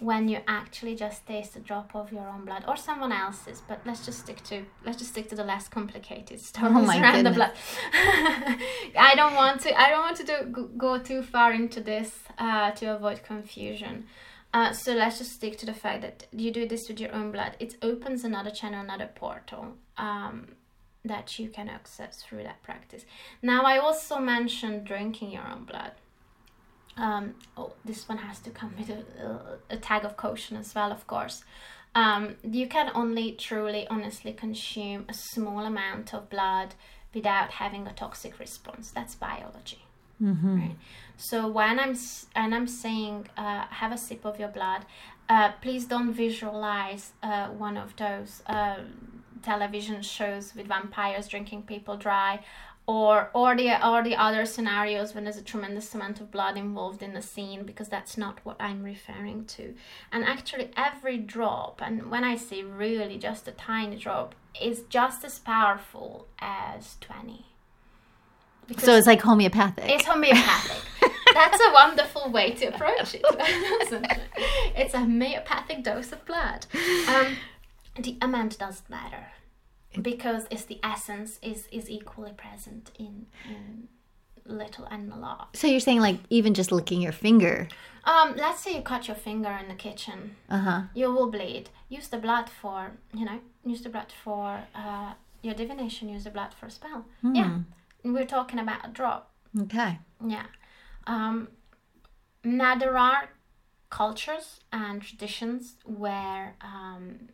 when 0.00 0.28
you 0.28 0.38
actually 0.46 0.94
just 0.94 1.26
taste 1.26 1.56
a 1.56 1.58
drop 1.58 1.90
of 1.94 2.12
your 2.12 2.28
own 2.28 2.44
blood 2.44 2.64
or 2.68 2.76
someone 2.76 3.10
else's 3.10 3.62
but 3.66 3.80
let's 3.84 4.06
just 4.06 4.20
stick 4.20 4.40
to 4.44 4.64
let's 4.86 4.96
just 4.96 5.10
stick 5.10 5.28
to 5.28 5.34
the 5.34 5.42
less 5.42 5.66
complicated 5.66 6.38
stories 6.50 6.86
my 6.86 7.00
around 7.00 7.24
the 7.24 7.30
blood 7.32 7.50
i 8.96 9.12
don't 9.16 9.34
want 9.34 9.60
to 9.60 9.76
i 9.76 9.90
don't 9.90 10.02
want 10.02 10.16
to 10.16 10.22
do, 10.24 10.44
go- 10.52 10.70
go 10.76 10.98
too 10.98 11.20
far 11.20 11.52
into 11.52 11.80
this 11.80 12.20
uh, 12.38 12.70
to 12.72 12.86
avoid 12.94 13.22
confusion. 13.22 14.06
Uh, 14.54 14.72
so 14.72 14.94
let's 14.94 15.18
just 15.18 15.32
stick 15.32 15.58
to 15.58 15.66
the 15.66 15.74
fact 15.74 16.00
that 16.00 16.26
you 16.32 16.50
do 16.50 16.66
this 16.66 16.88
with 16.88 16.98
your 16.98 17.14
own 17.14 17.30
blood. 17.30 17.54
It 17.60 17.76
opens 17.82 18.24
another 18.24 18.50
channel 18.50 18.80
another 18.80 19.10
portal. 19.14 19.74
Um, 19.98 20.48
that 21.04 21.38
you 21.38 21.48
can 21.48 21.68
access 21.68 22.22
through 22.22 22.42
that 22.42 22.62
practice 22.62 23.04
now 23.42 23.62
i 23.62 23.78
also 23.78 24.18
mentioned 24.18 24.84
drinking 24.84 25.30
your 25.30 25.46
own 25.48 25.64
blood 25.64 25.92
um, 26.98 27.34
oh, 27.56 27.72
this 27.84 28.08
one 28.08 28.18
has 28.18 28.40
to 28.40 28.50
come 28.50 28.74
with 28.76 28.90
a, 28.90 29.58
a 29.70 29.76
tag 29.76 30.04
of 30.04 30.16
caution 30.16 30.56
as 30.56 30.74
well, 30.74 30.90
of 30.90 31.06
course. 31.06 31.44
Um, 31.94 32.36
you 32.42 32.68
can 32.68 32.90
only 32.94 33.32
truly, 33.32 33.86
honestly 33.88 34.32
consume 34.32 35.06
a 35.08 35.14
small 35.14 35.60
amount 35.60 36.12
of 36.12 36.28
blood 36.28 36.74
without 37.14 37.52
having 37.52 37.86
a 37.86 37.92
toxic 37.92 38.38
response. 38.38 38.90
That's 38.90 39.14
biology. 39.14 39.84
Right? 40.58 40.76
So 41.16 41.48
when 41.48 41.78
I'm 41.78 41.96
and 42.34 42.54
I'm 42.54 42.66
saying 42.66 43.28
uh, 43.36 43.66
have 43.70 43.92
a 43.92 43.98
sip 43.98 44.24
of 44.24 44.38
your 44.38 44.48
blood, 44.48 44.84
uh, 45.28 45.52
please 45.60 45.86
don't 45.86 46.12
visualize 46.12 47.12
uh, 47.22 47.48
one 47.48 47.76
of 47.76 47.94
those 47.96 48.42
uh, 48.46 48.78
television 49.42 50.02
shows 50.02 50.54
with 50.54 50.66
vampires 50.66 51.28
drinking 51.28 51.62
people 51.62 51.96
dry, 51.96 52.40
or 52.86 53.30
or 53.34 53.54
the 53.54 53.86
or 53.86 54.02
the 54.02 54.16
other 54.16 54.46
scenarios 54.46 55.14
when 55.14 55.24
there's 55.24 55.36
a 55.36 55.42
tremendous 55.42 55.94
amount 55.94 56.20
of 56.20 56.30
blood 56.30 56.56
involved 56.56 57.02
in 57.02 57.12
the 57.12 57.22
scene 57.22 57.64
because 57.64 57.88
that's 57.88 58.16
not 58.16 58.40
what 58.44 58.56
I'm 58.58 58.82
referring 58.82 59.44
to. 59.56 59.74
And 60.10 60.24
actually, 60.24 60.70
every 60.76 61.18
drop, 61.18 61.80
and 61.82 62.10
when 62.10 62.24
I 62.24 62.36
say 62.36 62.62
really 62.62 63.18
just 63.18 63.46
a 63.46 63.52
tiny 63.52 63.96
drop, 63.96 64.34
is 64.60 64.82
just 64.88 65.24
as 65.24 65.38
powerful 65.38 66.26
as 66.38 66.96
twenty. 67.00 67.46
So 68.78 68.96
it's 68.96 69.06
like 69.06 69.22
homeopathic. 69.22 69.88
It's 69.88 70.04
homeopathic. 70.04 70.82
That's 71.34 71.60
a 71.60 71.72
wonderful 71.72 72.30
way 72.30 72.52
to 72.52 72.66
approach 72.66 73.14
it? 73.14 73.24
It's 74.76 74.94
a 74.94 75.00
homeopathic 75.00 75.82
dose 75.82 76.12
of 76.12 76.24
blood. 76.24 76.66
Um, 77.08 77.36
the 78.04 78.16
amount 78.22 78.58
doesn't 78.58 78.88
matter 78.90 79.26
because 80.00 80.46
it's 80.50 80.64
the 80.64 80.78
essence 80.82 81.38
is 81.42 81.66
is 81.72 81.88
equally 81.90 82.32
present 82.32 82.90
in, 82.98 83.26
in 83.44 83.88
little 84.44 84.84
and 84.86 85.12
a 85.12 85.16
lot. 85.16 85.56
So 85.56 85.66
you're 85.66 85.80
saying 85.80 86.00
like 86.00 86.18
even 86.30 86.54
just 86.54 86.70
licking 86.72 87.00
your 87.00 87.12
finger. 87.12 87.68
Um, 88.04 88.34
let's 88.36 88.60
say 88.62 88.74
you 88.76 88.82
cut 88.82 89.06
your 89.08 89.16
finger 89.16 89.50
in 89.60 89.68
the 89.68 89.74
kitchen, 89.74 90.36
Uh 90.48 90.58
huh. 90.58 90.80
you 90.94 91.12
will 91.12 91.30
bleed. 91.30 91.68
Use 91.88 92.08
the 92.08 92.18
blood 92.18 92.48
for 92.48 92.92
you 93.14 93.24
know 93.24 93.40
use 93.64 93.82
the 93.82 93.88
blood 93.90 94.12
for 94.24 94.62
uh, 94.74 95.12
your 95.42 95.54
divination. 95.54 96.08
Use 96.08 96.24
the 96.24 96.30
blood 96.30 96.54
for 96.54 96.66
a 96.66 96.70
spell. 96.70 97.04
Yeah, 97.22 97.58
we're 98.04 98.24
talking 98.26 98.58
about 98.58 98.84
a 98.86 98.88
drop. 98.88 99.30
Okay. 99.62 99.98
Yeah. 100.26 100.46
Um, 101.06 101.48
now 102.44 102.74
there 102.76 102.96
are 102.96 103.30
cultures 103.90 104.60
and 104.72 105.02
traditions 105.02 105.74
where 105.84 106.54
um, 106.60 107.28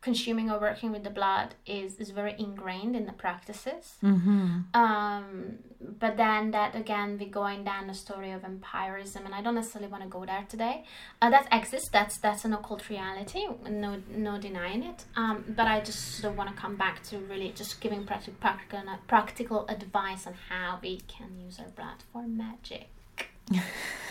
consuming 0.00 0.48
or 0.50 0.60
working 0.60 0.92
with 0.92 1.02
the 1.02 1.10
blood 1.10 1.54
is, 1.66 1.96
is 1.96 2.10
very 2.10 2.34
ingrained 2.38 2.94
in 2.94 3.06
the 3.06 3.12
practices. 3.12 3.96
Mm-hmm. 4.02 4.60
Um, 4.74 5.58
but 5.80 6.16
then 6.16 6.52
that 6.52 6.74
again, 6.74 7.18
we're 7.18 7.28
going 7.28 7.64
down 7.64 7.86
the 7.86 7.94
story 7.94 8.30
of 8.30 8.42
vampirism, 8.42 9.24
and 9.24 9.34
I 9.34 9.42
don't 9.42 9.54
necessarily 9.54 9.90
want 9.90 10.04
to 10.04 10.08
go 10.08 10.24
there 10.24 10.44
today. 10.48 10.84
Uh, 11.20 11.30
that 11.30 11.48
exists. 11.52 11.88
That's 11.88 12.16
that's 12.18 12.44
an 12.44 12.52
occult 12.52 12.88
reality. 12.88 13.46
No 13.68 14.00
no 14.10 14.38
denying 14.38 14.82
it. 14.82 15.04
Um, 15.16 15.44
but 15.48 15.66
I 15.66 15.80
just 15.80 16.16
sort 16.16 16.32
of 16.32 16.38
want 16.38 16.50
to 16.50 16.56
come 16.56 16.76
back 16.76 17.02
to 17.04 17.18
really 17.18 17.52
just 17.54 17.80
giving 17.80 18.04
practical 18.04 18.38
practical 18.40 18.82
practical 19.06 19.66
advice 19.68 20.26
on 20.26 20.34
how 20.48 20.78
we 20.82 21.00
can 21.06 21.38
use 21.38 21.58
our 21.58 21.68
blood 21.68 22.02
for 22.12 22.22
magic. 22.26 22.88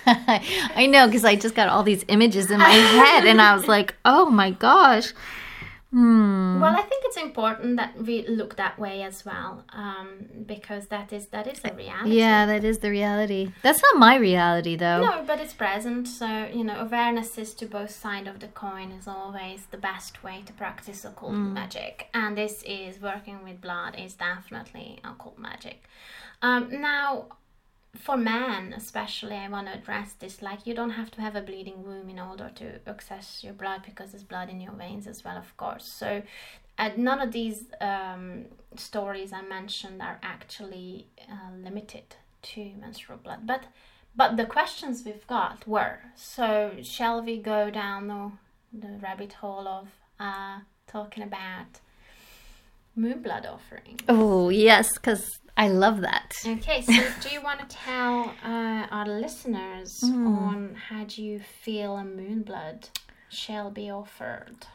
I 0.06 0.88
know 0.90 1.08
because 1.08 1.26
I 1.26 1.36
just 1.36 1.54
got 1.54 1.68
all 1.70 1.84
these 1.84 2.06
images 2.08 2.50
in 2.50 2.60
my 2.60 2.70
head, 2.70 3.26
and 3.26 3.42
I 3.42 3.56
was 3.56 3.68
like, 3.68 3.96
oh 4.06 4.30
my 4.30 4.52
gosh. 4.52 5.14
Hmm. 5.92 6.60
Well, 6.60 6.76
I 6.76 6.82
think 6.82 7.06
it's 7.06 7.16
important 7.16 7.78
that 7.78 7.96
we 8.02 8.28
look 8.28 8.58
that 8.58 8.78
way 8.78 9.04
as 9.04 9.24
well, 9.26 9.64
um, 9.72 10.26
because 10.46 10.88
that 10.88 11.14
is 11.14 11.28
that 11.28 11.48
is 11.48 11.60
the 11.62 11.72
reality. 11.72 12.18
Yeah, 12.18 12.46
that 12.46 12.66
is 12.66 12.80
the 12.80 12.90
reality. 12.90 13.54
That's 13.62 13.82
not 13.82 13.98
my 13.98 14.18
reality, 14.18 14.76
though. 14.76 15.02
No, 15.02 15.24
but 15.26 15.40
it's 15.40 15.54
present. 15.54 16.08
So 16.10 16.50
you 16.54 16.66
know, 16.66 16.78
awareness 16.82 17.38
is 17.38 17.54
to 17.56 17.66
both 17.66 17.92
sides 17.92 18.28
of 18.28 18.42
the 18.42 18.48
coin 18.48 18.92
is 18.92 19.08
always 19.08 19.68
the 19.72 19.78
best 19.78 20.24
way 20.24 20.44
to 20.46 20.52
practice 20.54 21.06
occult 21.06 21.34
magic, 21.34 22.10
and 22.14 22.38
this 22.38 22.64
is 22.64 23.02
working 23.02 23.44
with 23.46 23.62
blood 23.62 23.96
is 23.98 24.14
definitely 24.16 25.00
occult 25.06 25.40
magic. 25.40 25.86
Um, 26.42 26.82
now, 26.82 27.28
for 27.98 28.18
men 28.18 28.74
especially, 28.74 29.36
I 29.36 29.48
want 29.50 29.68
to 29.68 29.74
address 29.74 30.14
this. 30.14 30.42
Like, 30.42 30.66
you 30.66 30.74
don't 30.74 30.92
have 30.92 31.12
to 31.12 31.22
have 31.22 31.36
a 31.36 31.42
bleeding 31.42 31.84
womb 31.84 32.10
in 32.10 32.20
order 32.20 32.52
to 32.56 32.80
access 32.88 33.44
your 33.44 33.54
blood 33.54 33.82
because 33.86 34.12
there's 34.12 34.24
blood 34.24 34.50
in 34.50 34.62
your 34.62 34.74
veins 34.74 35.08
as 35.08 35.24
well, 35.24 35.38
of 35.38 35.56
course. 35.58 35.86
So, 35.86 36.22
uh, 36.78 36.92
none 36.96 37.22
of 37.22 37.32
these 37.32 37.66
um, 37.82 38.46
stories 38.76 39.34
I 39.34 39.42
mentioned 39.42 40.02
are 40.02 40.20
actually 40.22 41.08
uh, 41.30 41.56
limited 41.58 42.16
to 42.44 42.72
menstrual 42.80 43.18
blood, 43.18 43.46
but 43.46 43.64
but 44.16 44.36
the 44.36 44.46
questions 44.46 45.04
we've 45.06 45.26
got 45.28 45.68
were 45.68 46.00
so. 46.16 46.72
Shall 46.84 47.22
we 47.24 47.38
go 47.38 47.70
down 47.70 48.08
the 48.08 48.32
the 48.74 48.98
rabbit 49.00 49.34
hole 49.34 49.68
of 49.68 49.88
uh, 50.20 50.60
talking 50.88 51.24
about 51.24 51.80
moon 52.96 53.22
blood 53.22 53.46
offering? 53.46 54.00
Oh 54.08 54.50
yes, 54.50 54.94
because 54.94 55.40
I 55.58 55.70
love 55.70 56.02
that. 56.02 56.34
Okay, 56.46 56.82
so 56.84 56.94
do 57.22 57.34
you 57.34 57.42
want 57.42 57.68
to 57.68 57.76
tell 57.76 58.34
uh, 58.46 58.86
our 58.92 59.08
listeners 59.08 60.00
on 60.04 60.76
how 60.90 61.04
do 61.06 61.24
you 61.24 61.40
feel 61.40 61.98
a 61.98 62.06
moon 62.06 62.44
blood 62.44 62.90
shall 63.30 63.72
be 63.72 63.90
offered? 63.90 64.68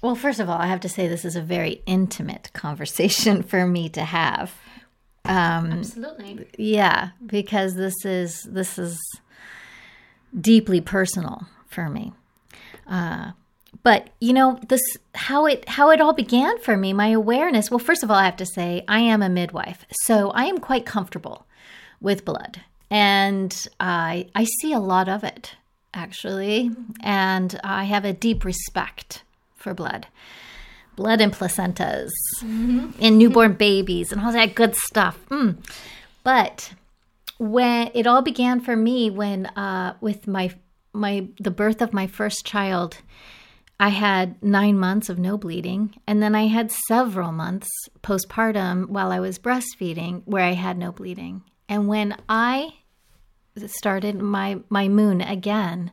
Well, 0.00 0.14
first 0.14 0.38
of 0.38 0.48
all, 0.48 0.58
I 0.58 0.68
have 0.68 0.80
to 0.80 0.88
say 0.88 1.08
this 1.08 1.24
is 1.24 1.34
a 1.34 1.42
very 1.42 1.82
intimate 1.84 2.52
conversation 2.52 3.42
for 3.52 3.66
me 3.66 3.88
to 3.90 4.02
have. 4.02 4.54
Um, 5.24 5.72
Absolutely. 5.72 6.46
yeah, 6.56 7.10
because 7.26 7.74
this 7.74 8.04
is 8.04 8.44
this 8.44 8.78
is 8.78 8.98
deeply 10.40 10.80
personal 10.80 11.46
for 11.66 11.90
me. 11.90 12.12
Uh, 12.86 13.32
but 13.88 14.10
you 14.20 14.34
know 14.34 14.60
this 14.68 14.82
how 15.14 15.46
it 15.46 15.66
how 15.66 15.88
it 15.88 15.98
all 15.98 16.12
began 16.12 16.58
for 16.58 16.76
me. 16.76 16.92
My 16.92 17.08
awareness. 17.08 17.70
Well, 17.70 17.78
first 17.78 18.02
of 18.02 18.10
all, 18.10 18.18
I 18.18 18.26
have 18.26 18.36
to 18.36 18.44
say 18.44 18.84
I 18.86 19.00
am 19.00 19.22
a 19.22 19.30
midwife, 19.30 19.86
so 20.02 20.28
I 20.32 20.44
am 20.44 20.58
quite 20.58 20.84
comfortable 20.84 21.46
with 21.98 22.22
blood, 22.22 22.60
and 22.90 23.50
I 23.80 24.28
I 24.34 24.44
see 24.60 24.74
a 24.74 24.78
lot 24.78 25.08
of 25.08 25.24
it 25.24 25.54
actually, 25.94 26.70
and 27.00 27.58
I 27.64 27.84
have 27.84 28.04
a 28.04 28.12
deep 28.12 28.44
respect 28.44 29.22
for 29.56 29.72
blood. 29.72 30.06
Blood 30.94 31.22
and 31.22 31.32
placentas 31.32 32.10
and 32.42 33.16
newborn 33.16 33.54
babies 33.54 34.12
and 34.12 34.20
all 34.20 34.32
that 34.32 34.54
good 34.54 34.76
stuff. 34.76 35.18
Mm. 35.30 35.64
But 36.24 36.74
when 37.38 37.90
it 37.94 38.06
all 38.06 38.20
began 38.20 38.60
for 38.60 38.76
me 38.76 39.08
when 39.08 39.46
uh, 39.46 39.94
with 40.02 40.28
my 40.28 40.50
my 40.92 41.28
the 41.40 41.50
birth 41.50 41.80
of 41.80 41.94
my 41.94 42.06
first 42.06 42.44
child 42.44 42.98
i 43.80 43.88
had 43.88 44.40
nine 44.42 44.78
months 44.78 45.08
of 45.08 45.18
no 45.18 45.36
bleeding 45.36 45.94
and 46.06 46.22
then 46.22 46.34
i 46.34 46.46
had 46.46 46.70
several 46.88 47.32
months 47.32 47.68
postpartum 48.02 48.88
while 48.88 49.10
i 49.10 49.20
was 49.20 49.38
breastfeeding 49.38 50.22
where 50.24 50.44
i 50.44 50.52
had 50.52 50.76
no 50.78 50.92
bleeding 50.92 51.42
and 51.68 51.88
when 51.88 52.16
i 52.28 52.72
started 53.66 54.20
my 54.20 54.58
my 54.68 54.88
moon 54.88 55.20
again 55.20 55.90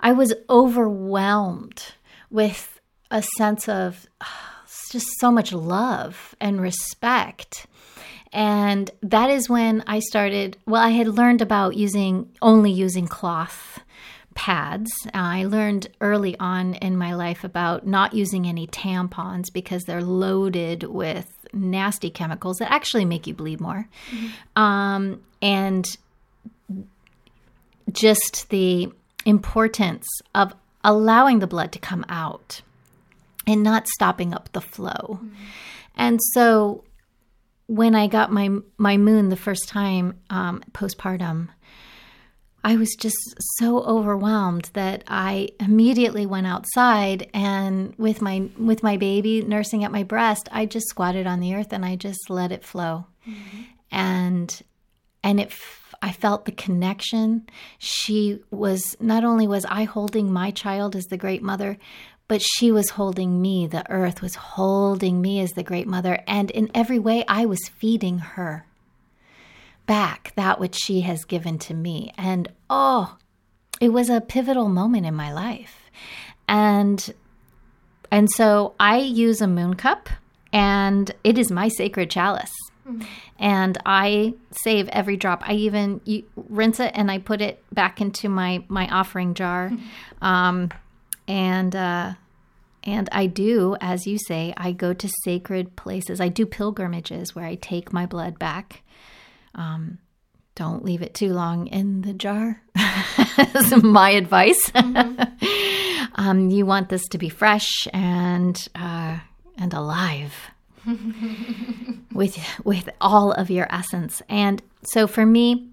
i 0.00 0.12
was 0.12 0.34
overwhelmed 0.50 1.92
with 2.30 2.80
a 3.10 3.22
sense 3.36 3.68
of 3.68 4.06
ah, 4.20 4.62
just 4.90 5.06
so 5.20 5.30
much 5.30 5.52
love 5.52 6.34
and 6.40 6.60
respect 6.60 7.66
and 8.32 8.90
that 9.02 9.28
is 9.28 9.48
when 9.48 9.84
I 9.86 9.98
started. 9.98 10.56
Well, 10.66 10.80
I 10.82 10.90
had 10.90 11.06
learned 11.06 11.42
about 11.42 11.76
using 11.76 12.30
only 12.40 12.70
using 12.70 13.06
cloth 13.06 13.80
pads. 14.34 14.90
I 15.14 15.44
learned 15.44 15.88
early 16.00 16.38
on 16.38 16.74
in 16.74 16.96
my 16.96 17.14
life 17.14 17.44
about 17.44 17.86
not 17.86 18.14
using 18.14 18.46
any 18.46 18.66
tampons 18.66 19.52
because 19.52 19.84
they're 19.84 20.02
loaded 20.02 20.84
with 20.84 21.28
nasty 21.52 22.10
chemicals 22.10 22.58
that 22.58 22.72
actually 22.72 23.04
make 23.04 23.26
you 23.26 23.34
bleed 23.34 23.60
more. 23.60 23.88
Um, 24.56 25.22
and 25.40 25.86
just 27.90 28.48
the 28.50 28.90
importance 29.26 30.06
of 30.34 30.54
allowing 30.84 31.38
the 31.38 31.46
blood 31.46 31.72
to 31.72 31.78
come 31.78 32.04
out 32.08 32.62
and 33.46 33.62
not 33.62 33.88
stopping 33.88 34.34
up 34.34 34.50
the 34.52 34.60
flow. 34.60 35.20
And 35.96 36.20
so 36.32 36.84
when 37.66 37.94
I 37.94 38.06
got 38.06 38.32
my 38.32 38.50
my 38.78 38.96
moon 38.96 39.28
the 39.28 39.36
first 39.36 39.68
time 39.68 40.18
um, 40.30 40.62
postpartum, 40.72 41.48
I 42.64 42.76
was 42.76 42.94
just 42.94 43.16
so 43.58 43.82
overwhelmed 43.82 44.70
that 44.74 45.02
I 45.08 45.48
immediately 45.58 46.26
went 46.26 46.46
outside 46.46 47.28
and 47.34 47.94
with 47.96 48.22
my 48.22 48.48
with 48.56 48.82
my 48.82 48.96
baby 48.96 49.42
nursing 49.42 49.82
at 49.84 49.90
my 49.90 50.04
breast, 50.04 50.48
I 50.52 50.66
just 50.66 50.88
squatted 50.88 51.26
on 51.26 51.40
the 51.40 51.54
earth 51.54 51.72
and 51.72 51.84
I 51.84 51.96
just 51.96 52.30
let 52.30 52.52
it 52.52 52.64
flow, 52.64 53.06
mm-hmm. 53.26 53.62
and 53.90 54.62
and 55.24 55.40
it. 55.40 55.48
f- 55.48 55.80
I 56.04 56.10
felt 56.10 56.46
the 56.46 56.52
connection. 56.52 57.46
She 57.78 58.40
was 58.50 58.96
not 58.98 59.22
only 59.22 59.46
was 59.46 59.64
I 59.64 59.84
holding 59.84 60.32
my 60.32 60.50
child 60.50 60.96
as 60.96 61.04
the 61.04 61.16
great 61.16 61.44
mother, 61.44 61.78
but 62.26 62.42
she 62.42 62.72
was 62.72 62.90
holding 62.90 63.40
me. 63.40 63.68
The 63.68 63.88
earth 63.88 64.20
was 64.20 64.34
holding 64.34 65.20
me 65.20 65.38
as 65.38 65.52
the 65.52 65.62
great 65.62 65.86
mother, 65.86 66.20
and 66.26 66.50
in 66.50 66.70
every 66.74 66.98
way, 66.98 67.24
I 67.28 67.46
was 67.46 67.68
feeding 67.68 68.18
her 68.18 68.66
back 69.92 70.32
that 70.36 70.58
which 70.58 70.74
she 70.74 71.02
has 71.02 71.26
given 71.26 71.58
to 71.58 71.74
me. 71.74 72.10
And 72.16 72.50
oh, 72.70 73.18
it 73.78 73.90
was 73.90 74.08
a 74.08 74.22
pivotal 74.22 74.70
moment 74.70 75.04
in 75.04 75.14
my 75.14 75.30
life. 75.30 75.90
And 76.48 77.14
and 78.10 78.30
so 78.30 78.74
I 78.80 79.00
use 79.00 79.42
a 79.42 79.46
moon 79.46 79.74
cup 79.74 80.08
and 80.50 81.14
it 81.24 81.36
is 81.36 81.50
my 81.50 81.68
sacred 81.68 82.10
chalice. 82.10 82.54
And 83.38 83.76
I 83.84 84.32
save 84.64 84.88
every 84.88 85.18
drop. 85.18 85.46
I 85.46 85.52
even 85.56 86.00
you, 86.06 86.24
rinse 86.36 86.80
it 86.80 86.92
and 86.94 87.10
I 87.10 87.18
put 87.18 87.42
it 87.42 87.62
back 87.70 88.00
into 88.00 88.30
my 88.30 88.64
my 88.68 88.88
offering 88.88 89.34
jar. 89.34 89.72
Um, 90.22 90.70
and 91.28 91.76
uh, 91.76 92.14
and 92.82 93.10
I 93.12 93.26
do, 93.26 93.76
as 93.78 94.06
you 94.06 94.16
say, 94.26 94.54
I 94.56 94.72
go 94.72 94.94
to 94.94 95.08
sacred 95.22 95.76
places. 95.76 96.18
I 96.18 96.28
do 96.28 96.46
pilgrimages 96.46 97.34
where 97.34 97.44
I 97.44 97.56
take 97.56 97.92
my 97.92 98.06
blood 98.06 98.38
back. 98.38 98.80
Um, 99.54 99.98
don't 100.54 100.84
leave 100.84 101.02
it 101.02 101.14
too 101.14 101.32
long 101.32 101.66
in 101.68 102.02
the 102.02 102.12
jar. 102.12 102.60
That's 103.36 103.82
my 103.82 104.10
advice. 104.10 104.70
um, 106.14 106.50
you 106.50 106.66
want 106.66 106.88
this 106.88 107.08
to 107.08 107.18
be 107.18 107.28
fresh 107.28 107.88
and 107.92 108.68
uh, 108.74 109.18
and 109.56 109.72
alive 109.72 110.34
with 112.12 112.38
with 112.64 112.90
all 113.00 113.32
of 113.32 113.50
your 113.50 113.66
essence. 113.70 114.20
And 114.28 114.62
so 114.82 115.06
for 115.06 115.24
me, 115.24 115.70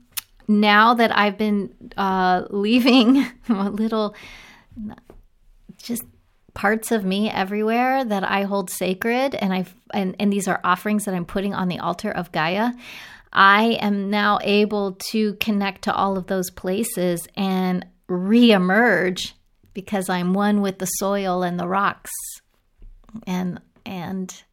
now 0.48 0.94
that 0.94 1.16
I've 1.16 1.38
been 1.38 1.74
uh, 1.98 2.44
leaving 2.50 3.26
a 3.50 3.70
little, 3.70 4.16
just 5.78 6.04
parts 6.54 6.92
of 6.92 7.06
me 7.06 7.30
everywhere 7.30 8.04
that 8.06 8.24
I 8.24 8.44
hold 8.44 8.70
sacred, 8.70 9.36
and 9.36 9.54
I 9.54 9.66
and 9.94 10.16
and 10.20 10.32
these 10.32 10.48
are 10.48 10.62
offerings 10.64 11.06
that 11.06 11.14
I'm 11.14 11.26
putting 11.26 11.54
on 11.54 11.68
the 11.68 11.80
altar 11.80 12.12
of 12.12 12.32
Gaia. 12.32 12.72
I 13.32 13.78
am 13.80 14.10
now 14.10 14.40
able 14.42 14.94
to 15.12 15.36
connect 15.36 15.84
to 15.84 15.94
all 15.94 16.18
of 16.18 16.28
those 16.28 16.50
places 16.50 17.28
and 17.36 17.86
reemerge 18.08 19.34
because 19.74 20.10
I'm 20.10 20.34
one 20.34 20.62
with 20.62 20.80
the 20.80 20.86
soil 20.86 21.44
and 21.44 21.60
the 21.60 21.68
rocks. 21.68 22.12
And 23.28 23.62
and 23.86 24.44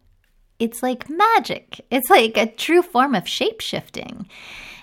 it's 0.58 0.82
like 0.82 1.08
magic. 1.08 1.80
It's 1.90 2.10
like 2.10 2.36
a 2.36 2.46
true 2.46 2.82
form 2.82 3.14
of 3.14 3.28
shape 3.28 3.60
shifting 3.60 4.28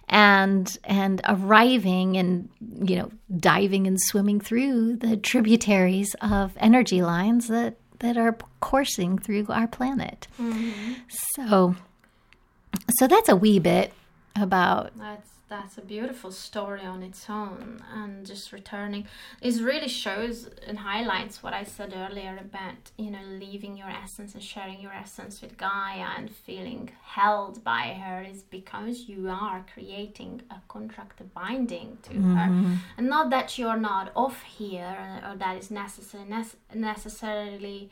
and 0.09 0.77
and 0.83 1.21
arriving 1.27 2.17
and 2.17 2.49
you 2.87 2.95
know 2.97 3.11
diving 3.37 3.87
and 3.87 3.99
swimming 3.99 4.39
through 4.39 4.97
the 4.97 5.17
tributaries 5.17 6.15
of 6.21 6.53
energy 6.57 7.01
lines 7.01 7.47
that 7.47 7.77
that 7.99 8.17
are 8.17 8.37
coursing 8.59 9.17
through 9.17 9.45
our 9.49 9.67
planet. 9.67 10.27
Mm-hmm. 10.39 10.93
So 11.35 11.75
so 12.89 13.07
that's 13.07 13.29
a 13.29 13.35
wee 13.35 13.59
bit 13.59 13.93
about 14.35 14.97
that's 14.97 15.33
that's 15.53 15.77
a 15.77 15.81
beautiful 15.81 16.31
story 16.31 16.81
on 16.81 17.03
its 17.03 17.29
own 17.29 17.83
and 17.93 18.25
just 18.25 18.51
returning 18.51 19.05
it 19.39 19.61
really 19.61 19.87
shows 19.87 20.49
and 20.65 20.79
highlights 20.79 21.43
what 21.43 21.53
i 21.53 21.63
said 21.63 21.93
earlier 21.95 22.39
about 22.41 22.79
you 22.97 23.11
know 23.11 23.25
leaving 23.39 23.77
your 23.77 23.89
essence 23.89 24.33
and 24.33 24.41
sharing 24.41 24.79
your 24.81 24.93
essence 24.93 25.41
with 25.41 25.55
gaia 25.55 26.07
and 26.17 26.31
feeling 26.31 26.89
held 27.03 27.63
by 27.63 27.85
her 28.03 28.23
is 28.23 28.41
because 28.41 29.07
you 29.07 29.29
are 29.29 29.63
creating 29.71 30.41
a 30.49 30.59
contract 30.67 31.21
a 31.21 31.23
binding 31.23 31.97
to 32.01 32.13
mm-hmm. 32.13 32.35
her 32.35 32.79
and 32.97 33.07
not 33.07 33.29
that 33.29 33.57
you're 33.59 33.83
not 33.91 34.11
off 34.15 34.41
here 34.43 35.21
or 35.27 35.35
that 35.35 35.55
is 35.55 35.69
necessary 35.69 36.25
necessarily 36.73 37.91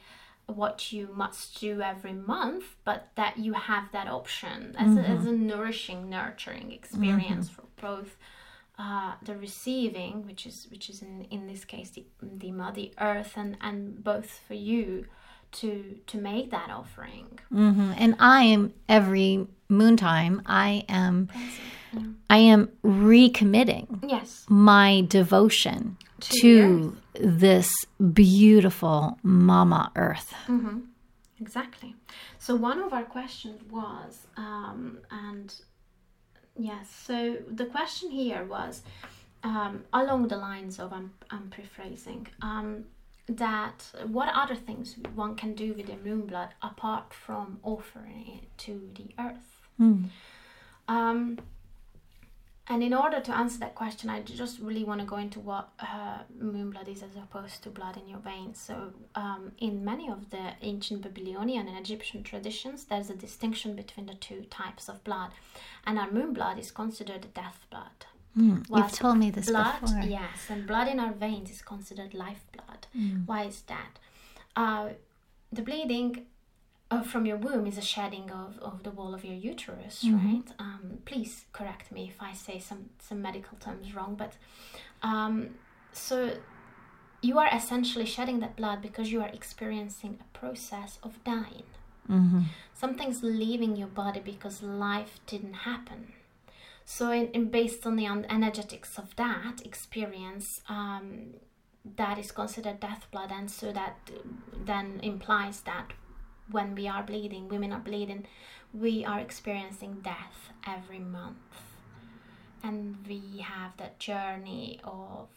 what 0.51 0.91
you 0.91 1.09
must 1.13 1.59
do 1.59 1.81
every 1.81 2.13
month, 2.13 2.63
but 2.83 3.09
that 3.15 3.37
you 3.37 3.53
have 3.53 3.91
that 3.91 4.07
option 4.07 4.75
as, 4.77 4.89
mm-hmm. 4.89 5.11
a, 5.11 5.15
as 5.17 5.25
a 5.25 5.31
nourishing, 5.31 6.09
nurturing 6.09 6.71
experience 6.71 7.49
mm-hmm. 7.49 7.61
for 7.61 7.81
both 7.81 8.17
uh, 8.77 9.13
the 9.21 9.35
receiving, 9.35 10.25
which 10.25 10.45
is 10.45 10.67
which 10.71 10.89
is 10.89 11.01
in, 11.01 11.25
in 11.29 11.47
this 11.47 11.65
case 11.65 11.91
the, 11.91 12.05
the 12.21 12.51
mother 12.51 12.85
earth, 12.99 13.33
and 13.35 13.57
and 13.61 14.03
both 14.03 14.39
for 14.47 14.55
you 14.55 15.05
to 15.53 15.99
to 16.07 16.17
make 16.17 16.51
that 16.51 16.69
offering. 16.69 17.39
Mm-hmm. 17.53 17.93
And 17.97 18.15
I 18.19 18.43
am 18.43 18.73
every 18.87 19.47
moon 19.69 19.97
time. 19.97 20.41
I 20.45 20.85
am. 20.89 21.29
I 22.29 22.37
am 22.37 22.69
recommitting 22.85 24.01
yes. 24.07 24.45
my 24.47 25.03
devotion 25.09 25.97
to, 26.21 26.39
to 26.39 26.97
this 27.19 27.69
beautiful 28.13 29.19
Mama 29.23 29.91
Earth. 29.97 30.33
Mm-hmm. 30.47 30.79
Exactly. 31.41 31.95
So 32.37 32.55
one 32.55 32.79
of 32.79 32.93
our 32.93 33.03
questions 33.03 33.61
was, 33.69 34.27
um, 34.37 34.99
and 35.11 35.53
yes, 36.55 36.89
so 36.89 37.37
the 37.49 37.65
question 37.65 38.09
here 38.09 38.45
was 38.45 38.83
um, 39.43 39.83
along 39.91 40.29
the 40.29 40.37
lines 40.37 40.79
of 40.79 40.93
I'm, 40.93 41.11
I'm 41.29 41.49
paraphrasing. 41.49 42.27
Um, 42.41 42.85
that 43.37 43.91
what 44.07 44.29
other 44.33 44.55
things 44.55 44.95
one 45.15 45.35
can 45.35 45.53
do 45.53 45.73
with 45.73 45.87
the 45.87 45.97
moon 45.97 46.21
blood 46.21 46.49
apart 46.61 47.13
from 47.13 47.59
offering 47.63 48.41
it 48.41 48.57
to 48.59 48.89
the 48.95 49.13
earth. 49.19 49.61
Mm. 49.79 50.09
Um, 50.87 51.39
and 52.67 52.83
in 52.83 52.93
order 52.93 53.19
to 53.19 53.35
answer 53.35 53.59
that 53.59 53.75
question, 53.75 54.09
I 54.09 54.21
just 54.21 54.59
really 54.59 54.83
want 54.83 55.01
to 55.01 55.05
go 55.05 55.17
into 55.17 55.39
what 55.39 55.69
uh, 55.79 56.19
moon 56.39 56.69
blood 56.69 56.87
is 56.87 57.03
as 57.03 57.15
opposed 57.17 57.63
to 57.63 57.69
blood 57.69 57.97
in 57.97 58.07
your 58.07 58.19
veins. 58.19 58.59
So, 58.59 58.93
um, 59.15 59.51
in 59.57 59.83
many 59.83 60.09
of 60.09 60.29
the 60.29 60.53
ancient 60.61 61.01
Babylonian 61.01 61.67
and 61.67 61.77
Egyptian 61.77 62.23
traditions, 62.23 62.85
there's 62.85 63.09
a 63.09 63.15
distinction 63.15 63.75
between 63.75 64.05
the 64.05 64.13
two 64.13 64.43
types 64.49 64.87
of 64.87 65.03
blood, 65.03 65.31
and 65.85 65.99
our 65.99 66.09
moon 66.11 66.33
blood 66.33 66.59
is 66.59 66.71
considered 66.71 67.33
death 67.33 67.65
blood. 67.69 68.05
Mm, 68.37 68.65
you've 68.69 68.91
told 68.93 69.17
me 69.17 69.29
this 69.29 69.49
blood, 69.49 69.81
before. 69.81 70.01
Yes, 70.01 70.49
and 70.49 70.65
blood 70.65 70.87
in 70.87 70.99
our 70.99 71.11
veins 71.11 71.51
is 71.51 71.61
considered 71.61 72.13
life 72.13 72.45
blood. 72.53 72.87
Mm. 72.97 73.25
Why 73.25 73.43
is 73.43 73.61
that? 73.63 73.99
Uh, 74.55 74.89
the 75.51 75.61
bleeding 75.61 76.25
uh, 76.89 77.01
from 77.01 77.25
your 77.25 77.37
womb 77.37 77.67
is 77.67 77.77
a 77.77 77.81
shedding 77.81 78.31
of, 78.31 78.57
of 78.59 78.83
the 78.83 78.91
wall 78.91 79.13
of 79.13 79.25
your 79.25 79.35
uterus, 79.35 80.03
mm-hmm. 80.03 80.35
right? 80.35 80.47
Um, 80.59 80.99
please 81.05 81.45
correct 81.51 81.91
me 81.91 82.07
if 82.13 82.21
I 82.21 82.33
say 82.33 82.59
some, 82.59 82.89
some 82.99 83.21
medical 83.21 83.57
terms 83.57 83.93
wrong, 83.93 84.15
but 84.15 84.33
um, 85.03 85.51
so 85.91 86.33
you 87.21 87.37
are 87.37 87.49
essentially 87.53 88.05
shedding 88.05 88.39
that 88.39 88.55
blood 88.55 88.81
because 88.81 89.11
you 89.11 89.21
are 89.21 89.29
experiencing 89.29 90.19
a 90.19 90.37
process 90.37 90.99
of 91.03 91.23
dying. 91.23 91.63
Mm-hmm. 92.09 92.41
Something's 92.73 93.23
leaving 93.23 93.75
your 93.75 93.87
body 93.87 94.19
because 94.19 94.61
life 94.63 95.19
didn't 95.27 95.53
happen. 95.53 96.13
So, 96.85 97.11
in, 97.11 97.27
in 97.27 97.49
based 97.49 97.85
on 97.85 97.95
the 97.95 98.05
energetics 98.05 98.97
of 98.97 99.15
that 99.15 99.61
experience, 99.63 100.61
um, 100.67 101.35
that 101.97 102.17
is 102.17 102.31
considered 102.31 102.79
death 102.79 103.07
blood, 103.11 103.31
and 103.31 103.49
so 103.49 103.71
that 103.71 103.97
then 104.65 104.99
implies 105.01 105.61
that 105.61 105.93
when 106.49 106.75
we 106.75 106.87
are 106.87 107.03
bleeding, 107.03 107.47
women 107.47 107.71
are 107.71 107.79
bleeding, 107.79 108.25
we 108.73 109.05
are 109.05 109.19
experiencing 109.19 110.01
death 110.03 110.51
every 110.67 110.99
month. 110.99 111.37
And 112.63 112.97
we 113.07 113.39
have 113.41 113.75
that 113.77 113.97
journey 113.99 114.79
of 114.83 115.29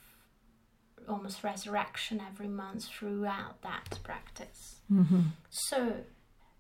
almost 1.09 1.43
resurrection 1.43 2.21
every 2.27 2.49
month 2.49 2.85
throughout 2.85 3.63
that 3.63 3.99
practice. 4.03 4.81
Mm-hmm. 4.93 5.21
So, 5.51 5.95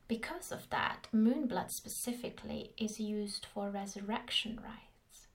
because 0.09 0.53
of 0.53 0.69
that, 0.71 1.09
moon 1.13 1.47
blood 1.47 1.71
specifically 1.71 2.73
is 2.77 3.01
used 3.01 3.47
for 3.47 3.71
resurrection 3.71 4.61
rites. 4.63 5.27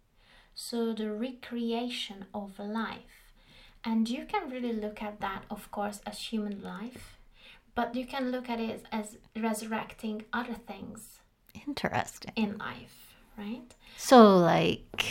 So, 0.55 0.93
the 0.93 1.11
recreation 1.11 2.25
of 2.33 2.59
life. 2.59 3.33
And 3.83 4.09
you 4.09 4.25
can 4.25 4.49
really 4.49 4.73
look 4.73 5.01
at 5.01 5.21
that, 5.21 5.45
of 5.49 5.71
course, 5.71 6.01
as 6.05 6.19
human 6.19 6.61
life 6.61 7.19
but 7.79 7.95
you 7.95 8.05
can 8.05 8.29
look 8.29 8.49
at 8.49 8.59
it 8.59 8.83
as 8.91 9.17
resurrecting 9.37 10.25
other 10.33 10.53
things 10.53 11.19
interesting 11.65 12.33
in 12.35 12.57
life 12.57 13.08
right? 13.39 13.69
So 13.97 14.37
like 14.37 15.05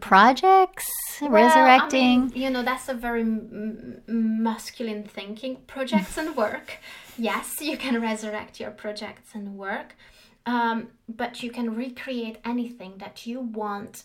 projects? 0.00 0.88
Well, 1.20 1.30
resurrecting 1.30 2.20
I 2.20 2.24
mean, 2.26 2.32
you 2.42 2.50
know 2.50 2.62
that's 2.62 2.88
a 2.88 2.94
very 2.94 3.22
m- 3.22 4.02
masculine 4.06 5.04
thinking. 5.04 5.52
Projects 5.66 6.16
and 6.18 6.36
work. 6.36 6.78
Yes 7.18 7.62
you 7.62 7.78
can 7.78 8.02
resurrect 8.02 8.60
your 8.60 8.70
projects 8.70 9.34
and 9.34 9.56
work. 9.56 9.96
Um, 10.44 10.88
but 11.08 11.42
you 11.42 11.50
can 11.50 11.74
recreate 11.74 12.38
anything 12.44 12.98
that 12.98 13.26
you 13.26 13.40
want 13.40 14.04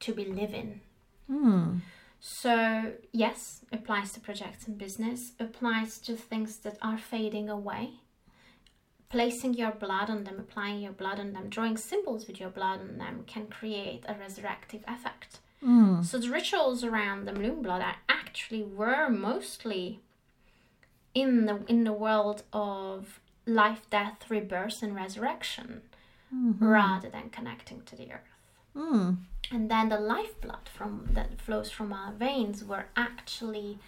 to 0.00 0.12
be 0.12 0.24
living. 0.24 0.80
Mm. 1.30 1.80
So, 2.20 2.92
yes, 3.12 3.60
applies 3.70 4.12
to 4.12 4.20
projects 4.20 4.66
and 4.66 4.78
business, 4.78 5.32
applies 5.38 5.98
to 5.98 6.16
things 6.16 6.56
that 6.58 6.78
are 6.80 6.96
fading 6.96 7.50
away. 7.50 8.00
Placing 9.10 9.54
your 9.54 9.70
blood 9.70 10.10
on 10.10 10.24
them, 10.24 10.40
applying 10.40 10.80
your 10.80 10.92
blood 10.92 11.20
on 11.20 11.32
them, 11.32 11.48
drawing 11.48 11.76
symbols 11.76 12.26
with 12.26 12.40
your 12.40 12.50
blood 12.50 12.80
on 12.80 12.98
them 12.98 13.24
can 13.26 13.46
create 13.46 14.04
a 14.08 14.14
resurrective 14.14 14.82
effect. 14.88 15.38
Mm. 15.64 16.04
So, 16.04 16.18
the 16.18 16.30
rituals 16.30 16.82
around 16.82 17.26
the 17.26 17.32
moon 17.32 17.62
blood 17.62 17.80
are 17.80 17.96
actually 18.08 18.62
were 18.62 19.08
mostly 19.08 20.00
in 21.14 21.46
the 21.46 21.64
in 21.68 21.84
the 21.84 21.92
world 21.92 22.42
of 22.52 23.20
life, 23.46 23.82
death, 23.90 24.28
rebirth, 24.28 24.82
and 24.82 24.94
resurrection, 24.94 25.82
mm-hmm. 26.34 26.64
rather 26.64 27.08
than 27.08 27.30
connecting 27.30 27.82
to 27.82 27.96
the 27.96 28.12
earth. 28.12 28.34
Mm. 28.76 29.18
And 29.50 29.70
then 29.70 29.88
the 29.88 30.00
lifeblood 30.00 30.68
from 30.68 31.08
that 31.12 31.40
flows 31.40 31.70
from 31.70 31.92
our 31.92 32.12
veins 32.12 32.64
were 32.64 32.86
actually 32.96 33.78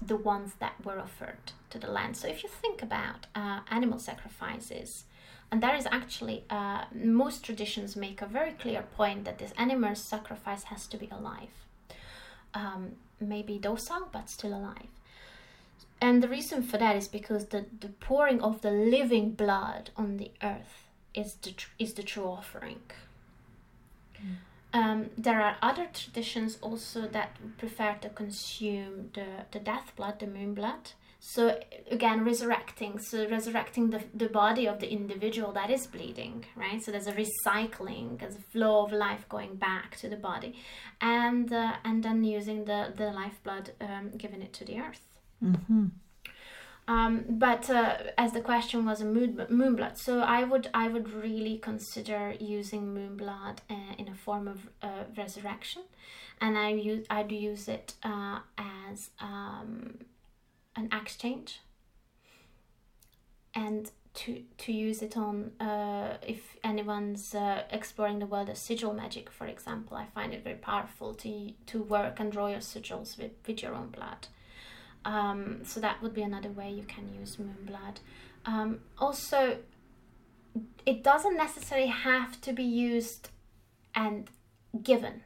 the 0.00 0.16
ones 0.16 0.52
that 0.58 0.74
were 0.84 0.98
offered 1.00 1.52
to 1.70 1.78
the 1.78 1.90
land. 1.90 2.16
So 2.16 2.28
if 2.28 2.42
you 2.42 2.48
think 2.48 2.82
about 2.82 3.26
uh, 3.34 3.60
animal 3.70 3.98
sacrifices, 3.98 5.04
and 5.50 5.62
there 5.62 5.76
is 5.76 5.86
actually 5.90 6.44
uh, 6.50 6.84
most 6.92 7.44
traditions 7.44 7.96
make 7.96 8.20
a 8.20 8.26
very 8.26 8.52
clear 8.52 8.82
point 8.96 9.24
that 9.24 9.38
this 9.38 9.52
animal 9.56 9.94
sacrifice 9.94 10.64
has 10.64 10.86
to 10.88 10.96
be 10.96 11.08
alive, 11.10 11.66
um, 12.54 12.92
maybe 13.20 13.58
docile 13.58 14.08
but 14.12 14.30
still 14.30 14.54
alive. 14.54 14.88
And 16.00 16.22
the 16.22 16.28
reason 16.28 16.62
for 16.62 16.76
that 16.78 16.96
is 16.96 17.08
because 17.08 17.46
the, 17.46 17.66
the 17.80 17.88
pouring 17.88 18.42
of 18.42 18.60
the 18.62 18.70
living 18.70 19.30
blood 19.30 19.90
on 19.96 20.16
the 20.16 20.32
earth 20.42 20.88
is 21.14 21.34
the, 21.34 21.54
is 21.78 21.94
the 21.94 22.02
true 22.02 22.26
offering. 22.26 22.80
Um, 24.74 25.10
there 25.16 25.40
are 25.40 25.56
other 25.62 25.86
traditions 25.94 26.58
also 26.60 27.06
that 27.08 27.36
prefer 27.58 27.94
to 28.00 28.08
consume 28.08 29.10
the, 29.14 29.46
the 29.52 29.60
death 29.60 29.92
blood, 29.96 30.18
the 30.18 30.26
moon 30.26 30.52
blood. 30.52 30.90
So 31.20 31.58
again, 31.90 32.24
resurrecting, 32.24 32.98
so 32.98 33.26
resurrecting 33.30 33.88
the, 33.90 34.02
the 34.12 34.28
body 34.28 34.66
of 34.66 34.80
the 34.80 34.90
individual 34.90 35.52
that 35.52 35.70
is 35.70 35.86
bleeding, 35.86 36.44
right? 36.54 36.82
So 36.82 36.90
there's 36.90 37.06
a 37.06 37.14
recycling, 37.14 38.18
there's 38.18 38.34
a 38.34 38.46
flow 38.52 38.84
of 38.84 38.92
life 38.92 39.26
going 39.28 39.54
back 39.54 39.96
to 39.98 40.08
the 40.08 40.16
body, 40.16 40.54
and 41.00 41.50
uh, 41.50 41.76
and 41.82 42.02
then 42.02 42.24
using 42.24 42.66
the 42.66 42.92
the 42.94 43.10
lifeblood, 43.10 43.72
um, 43.80 44.10
giving 44.18 44.42
it 44.42 44.52
to 44.54 44.64
the 44.66 44.80
earth. 44.80 45.06
Mm-hmm. 45.42 45.86
Um, 46.86 47.24
but 47.28 47.70
uh, 47.70 47.96
as 48.18 48.32
the 48.32 48.42
question 48.42 48.84
was 48.84 49.00
a 49.00 49.06
moon, 49.06 49.46
moon 49.48 49.74
blood, 49.74 49.96
so 49.96 50.20
I 50.20 50.44
would 50.44 50.68
I 50.74 50.88
would 50.88 51.10
really 51.10 51.56
consider 51.56 52.34
using 52.38 52.92
moon 52.92 53.16
blood 53.16 53.62
uh, 53.70 53.94
in 53.96 54.08
a 54.08 54.14
form 54.14 54.46
of 54.46 54.68
uh, 54.82 55.04
resurrection, 55.16 55.82
and 56.42 56.58
I 56.58 56.70
use 56.72 57.06
I'd 57.08 57.32
use 57.32 57.68
it 57.68 57.94
uh, 58.02 58.40
as 58.58 59.10
um, 59.18 60.00
an 60.76 60.90
exchange, 60.92 61.60
and 63.54 63.90
to 64.12 64.42
to 64.58 64.72
use 64.72 65.00
it 65.00 65.16
on 65.16 65.52
uh, 65.60 66.18
if 66.20 66.58
anyone's 66.62 67.34
uh, 67.34 67.62
exploring 67.70 68.18
the 68.18 68.26
world 68.26 68.50
of 68.50 68.58
sigil 68.58 68.92
magic, 68.92 69.30
for 69.30 69.46
example, 69.46 69.96
I 69.96 70.04
find 70.14 70.34
it 70.34 70.44
very 70.44 70.56
powerful 70.56 71.14
to 71.14 71.52
to 71.66 71.82
work 71.82 72.20
and 72.20 72.30
draw 72.30 72.48
your 72.48 72.60
sigils 72.60 73.16
with 73.16 73.32
with 73.46 73.62
your 73.62 73.74
own 73.74 73.88
blood. 73.88 74.28
Um, 75.04 75.60
so 75.64 75.80
that 75.80 76.02
would 76.02 76.14
be 76.14 76.22
another 76.22 76.48
way 76.48 76.70
you 76.70 76.84
can 76.84 77.08
use 77.18 77.38
moon 77.38 77.56
blood. 77.66 78.00
Um, 78.46 78.80
also, 78.98 79.58
it 80.86 81.02
doesn't 81.02 81.36
necessarily 81.36 81.88
have 81.88 82.40
to 82.42 82.52
be 82.52 82.62
used 82.64 83.28
and 83.94 84.30
given. 84.82 85.22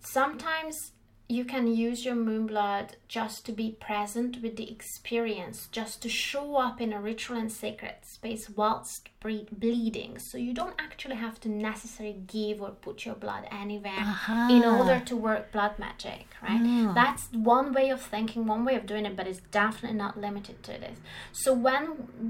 Sometimes 0.00 0.92
you 1.32 1.44
can 1.44 1.66
use 1.66 2.04
your 2.04 2.14
moon 2.14 2.46
blood 2.46 2.96
just 3.08 3.46
to 3.46 3.52
be 3.52 3.70
present 3.80 4.42
with 4.42 4.56
the 4.56 4.70
experience, 4.70 5.68
just 5.72 6.02
to 6.02 6.08
show 6.08 6.56
up 6.56 6.80
in 6.80 6.92
a 6.92 7.00
ritual 7.00 7.38
and 7.38 7.50
sacred 7.50 7.94
space 8.02 8.50
whilst 8.50 9.08
bleeding. 9.22 10.18
So 10.18 10.36
you 10.36 10.52
don't 10.52 10.74
actually 10.78 11.16
have 11.16 11.40
to 11.40 11.48
necessarily 11.48 12.18
give 12.26 12.60
or 12.60 12.70
put 12.70 13.06
your 13.06 13.14
blood 13.14 13.46
anywhere 13.50 13.92
Aha. 13.98 14.48
in 14.50 14.64
order 14.64 15.00
to 15.00 15.16
work 15.16 15.52
blood 15.52 15.78
magic, 15.78 16.26
right? 16.42 16.92
That's 16.94 17.28
one 17.32 17.72
way 17.72 17.88
of 17.90 18.02
thinking, 18.02 18.46
one 18.46 18.64
way 18.64 18.74
of 18.74 18.84
doing 18.84 19.06
it, 19.06 19.16
but 19.16 19.26
it's 19.26 19.40
definitely 19.50 19.96
not 19.96 20.20
limited 20.20 20.62
to 20.64 20.72
this. 20.72 20.98
So 21.32 21.54
when 21.54 21.84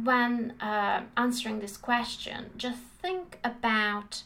when 0.04 0.54
uh, 0.60 1.02
answering 1.16 1.58
this 1.58 1.76
question, 1.76 2.50
just 2.56 2.78
think 3.00 3.38
about 3.42 4.22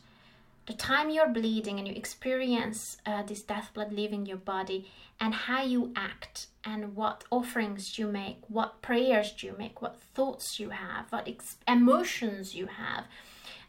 the 0.66 0.72
time 0.74 1.10
you're 1.10 1.28
bleeding 1.28 1.78
and 1.78 1.86
you 1.88 1.94
experience 1.94 2.96
uh, 3.06 3.22
this 3.22 3.42
death 3.42 3.70
blood 3.74 3.92
leaving 3.92 4.26
your 4.26 4.36
body 4.38 4.88
and 5.20 5.32
how 5.34 5.62
you 5.62 5.92
act 5.96 6.46
and 6.64 6.96
what 6.96 7.24
offerings 7.30 7.98
you 7.98 8.06
make 8.08 8.38
what 8.48 8.82
prayers 8.82 9.42
you 9.42 9.54
make 9.58 9.80
what 9.80 10.00
thoughts 10.14 10.58
you 10.60 10.70
have 10.70 11.06
what 11.10 11.26
ex- 11.28 11.56
emotions 11.68 12.54
you 12.54 12.66
have 12.66 13.04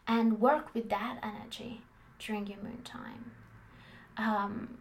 and 0.07 0.39
work 0.41 0.73
with 0.73 0.89
that 0.89 1.17
energy 1.23 1.81
during 2.19 2.47
your 2.47 2.57
moon 2.63 2.81
time 2.83 3.31
um, 4.17 4.77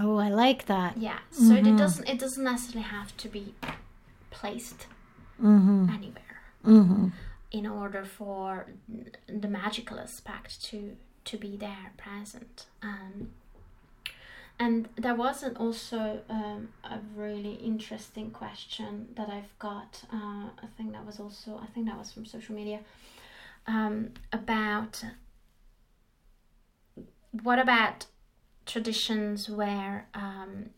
Oh, 0.00 0.18
I 0.18 0.28
like 0.28 0.66
that. 0.66 0.96
yeah 0.98 1.18
so 1.32 1.54
it 1.54 1.76
doesn't 1.76 2.08
it 2.08 2.18
doesn't 2.20 2.44
necessarily 2.44 2.88
have 2.88 3.16
to 3.18 3.28
be 3.28 3.54
placed 4.30 4.86
anywhere 5.42 6.24
Mm-hmm. 6.66 7.08
in 7.52 7.66
order 7.66 8.04
for 8.04 8.66
the 9.26 9.48
magical 9.48 9.98
aspect 9.98 10.62
to 10.66 10.94
to 11.30 11.36
be 11.36 11.56
there 11.56 11.92
present. 11.96 12.66
Um, 12.82 13.30
and 14.58 14.88
there 14.96 15.14
was 15.14 15.44
also 15.56 16.20
um, 16.28 16.68
a 16.84 16.98
really 17.16 17.54
interesting 17.54 18.30
question 18.30 19.08
that 19.16 19.30
I've 19.30 19.58
got 19.58 20.02
uh, 20.12 20.50
I 20.64 20.66
think 20.76 20.92
that 20.92 21.06
was 21.06 21.18
also 21.18 21.58
I 21.62 21.66
think 21.66 21.86
that 21.86 21.96
was 21.96 22.12
from 22.12 22.26
social 22.26 22.54
media 22.54 22.80
um, 23.66 24.10
about 24.32 25.02
what 27.42 27.58
about 27.58 28.06
traditions 28.66 29.48
where 29.48 30.08
um, 30.14 30.70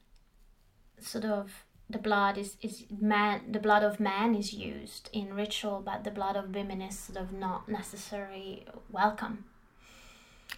sort 1.00 1.24
of 1.24 1.64
the 1.90 1.98
blood 1.98 2.38
is, 2.38 2.56
is 2.62 2.84
man 3.00 3.40
the 3.50 3.58
blood 3.58 3.82
of 3.82 3.98
man 3.98 4.36
is 4.36 4.52
used 4.52 5.10
in 5.12 5.34
ritual 5.34 5.82
but 5.84 6.04
the 6.04 6.10
blood 6.10 6.36
of 6.36 6.54
women 6.54 6.80
is 6.80 6.96
sort 6.98 7.18
of 7.18 7.32
not 7.32 7.68
necessarily 7.68 8.64
welcome 8.90 9.44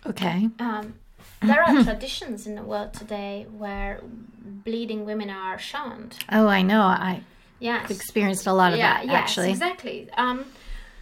Okay. 0.07 0.49
um, 0.59 0.95
there 1.43 1.63
are 1.63 1.83
traditions 1.91 2.47
in 2.47 2.55
the 2.55 2.63
world 2.63 2.93
today 2.95 3.47
where 3.51 4.01
bleeding 4.65 5.05
women 5.05 5.31
are 5.31 5.59
shunned 5.59 6.17
Oh, 6.31 6.47
I 6.47 6.63
know. 6.63 6.83
I 6.83 7.23
yes 7.61 7.91
experienced 7.91 8.47
a 8.47 8.53
lot 8.53 8.73
of 8.73 8.79
that 8.79 9.07
yes, 9.07 9.15
actually. 9.15 9.51
exactly. 9.51 10.09
Um, 10.17 10.47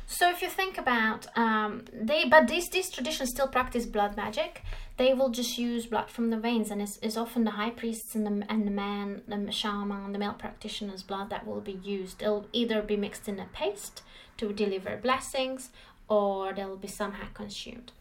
so 0.07 0.29
if 0.31 0.43
you 0.43 0.49
think 0.49 0.77
about 0.79 1.27
um, 1.39 1.85
they, 1.93 2.25
but 2.27 2.47
these 2.49 2.69
these 2.69 2.91
traditions 2.91 3.31
still 3.31 3.49
practice 3.49 3.87
blood 3.87 4.17
magic. 4.17 4.63
They 4.99 5.15
will 5.15 5.31
just 5.31 5.57
use 5.57 5.87
blood 5.87 6.11
from 6.11 6.29
the 6.29 6.37
veins, 6.37 6.71
and 6.71 6.83
it's, 6.83 6.99
it's 7.03 7.17
often 7.17 7.45
the 7.45 7.53
high 7.53 7.71
priests 7.71 8.15
and 8.15 8.27
the 8.27 8.35
and 8.53 8.67
the 8.67 8.71
man, 8.71 9.23
the 9.27 9.51
shaman, 9.51 10.13
the 10.13 10.19
male 10.19 10.35
practitioner's 10.35 11.03
blood 11.03 11.31
that 11.31 11.47
will 11.47 11.63
be 11.63 11.79
used. 11.83 12.21
It'll 12.23 12.47
either 12.53 12.83
be 12.83 12.97
mixed 12.97 13.27
in 13.27 13.41
a 13.41 13.47
paste 13.55 14.03
to 14.37 14.53
deliver 14.53 14.99
blessings, 14.99 15.71
or 16.09 16.53
they'll 16.53 16.77
be 16.77 16.89
somehow 16.89 17.29
consumed. 17.33 17.93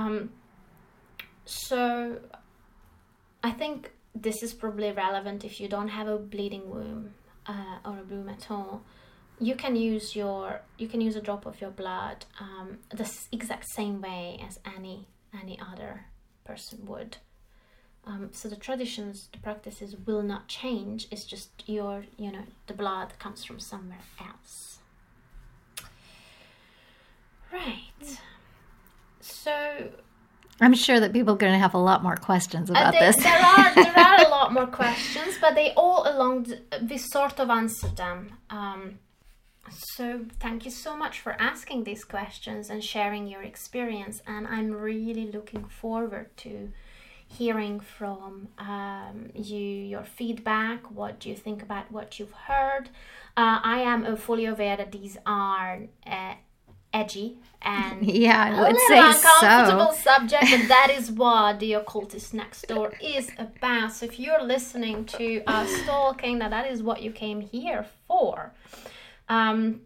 Um, 0.00 0.30
so 1.44 2.20
I 3.42 3.50
think 3.50 3.90
this 4.14 4.42
is 4.42 4.54
probably 4.54 4.92
relevant 4.92 5.44
if 5.44 5.60
you 5.60 5.68
don't 5.68 5.88
have 5.88 6.08
a 6.08 6.16
bleeding 6.16 6.70
womb 6.70 7.14
uh, 7.46 7.78
or 7.84 7.98
a 8.00 8.04
womb 8.04 8.28
at 8.28 8.50
all. 8.50 8.82
You 9.38 9.54
can 9.54 9.76
use 9.76 10.16
your 10.16 10.60
you 10.78 10.88
can 10.88 11.00
use 11.00 11.16
a 11.16 11.20
drop 11.20 11.46
of 11.46 11.60
your 11.60 11.70
blood 11.70 12.26
um, 12.38 12.78
the 12.90 13.10
exact 13.32 13.66
same 13.70 14.00
way 14.00 14.38
as 14.46 14.58
any 14.76 15.06
any 15.42 15.58
other 15.72 16.04
person 16.44 16.84
would. 16.86 17.16
Um, 18.06 18.30
so 18.32 18.48
the 18.48 18.56
traditions, 18.56 19.28
the 19.32 19.38
practices 19.38 19.94
will 20.06 20.22
not 20.22 20.48
change. 20.48 21.08
It's 21.10 21.24
just 21.24 21.50
your 21.66 22.04
you 22.16 22.32
know 22.32 22.44
the 22.66 22.74
blood 22.74 23.18
comes 23.18 23.44
from 23.44 23.60
somewhere 23.60 24.04
else. 24.20 24.78
Right. 27.52 28.20
So 29.20 29.90
I'm 30.60 30.74
sure 30.74 31.00
that 31.00 31.12
people 31.12 31.34
are 31.34 31.38
going 31.38 31.52
to 31.52 31.58
have 31.58 31.74
a 31.74 31.78
lot 31.78 32.02
more 32.02 32.16
questions 32.16 32.68
about 32.68 32.92
there, 32.92 33.12
this. 33.12 33.22
there 33.22 33.38
are 33.38 33.74
there 33.74 33.98
are 33.98 34.26
a 34.26 34.28
lot 34.38 34.52
more 34.52 34.66
questions, 34.66 35.38
but 35.40 35.54
they 35.54 35.72
all 35.74 36.04
along 36.06 36.46
we 36.88 36.98
sort 36.98 37.40
of 37.40 37.48
answered 37.48 37.96
them. 37.96 38.32
Um, 38.50 38.98
so 39.70 40.26
thank 40.38 40.64
you 40.64 40.70
so 40.70 40.96
much 40.96 41.20
for 41.20 41.40
asking 41.40 41.84
these 41.84 42.04
questions 42.04 42.68
and 42.68 42.84
sharing 42.84 43.26
your 43.26 43.42
experience, 43.42 44.20
and 44.26 44.46
I'm 44.46 44.70
really 44.72 45.30
looking 45.30 45.64
forward 45.64 46.36
to 46.38 46.70
hearing 47.26 47.80
from 47.80 48.48
um, 48.58 49.30
you 49.34 49.58
your 49.58 50.04
feedback. 50.04 50.90
What 50.90 51.20
do 51.20 51.30
you 51.30 51.36
think 51.36 51.62
about 51.62 51.90
what 51.90 52.18
you've 52.18 52.32
heard? 52.32 52.90
Uh, 53.36 53.60
I 53.62 53.80
am 53.80 54.16
fully 54.16 54.44
aware 54.44 54.76
that 54.76 54.92
these 54.92 55.16
are. 55.24 55.84
Uh, 56.06 56.34
edgy 56.92 57.38
and 57.62 58.04
Yeah, 58.06 58.42
I 58.42 58.50
a 58.50 58.62
would 58.62 58.80
say 58.88 58.98
uncomfortable 58.98 59.92
so. 59.92 60.00
subject, 60.02 60.44
but 60.50 60.68
that 60.68 60.90
is 60.96 61.10
what 61.10 61.60
the 61.60 61.74
occultist 61.74 62.32
next 62.34 62.66
door 62.68 62.94
is 63.02 63.30
about. 63.38 63.92
So 63.92 64.06
if 64.06 64.18
you're 64.18 64.42
listening 64.42 65.04
to 65.06 65.42
us 65.46 65.82
talking, 65.82 66.38
that 66.38 66.50
that 66.50 66.70
is 66.70 66.82
what 66.82 67.02
you 67.02 67.10
came 67.12 67.40
here 67.40 67.86
for. 68.06 68.52
Um, 69.28 69.82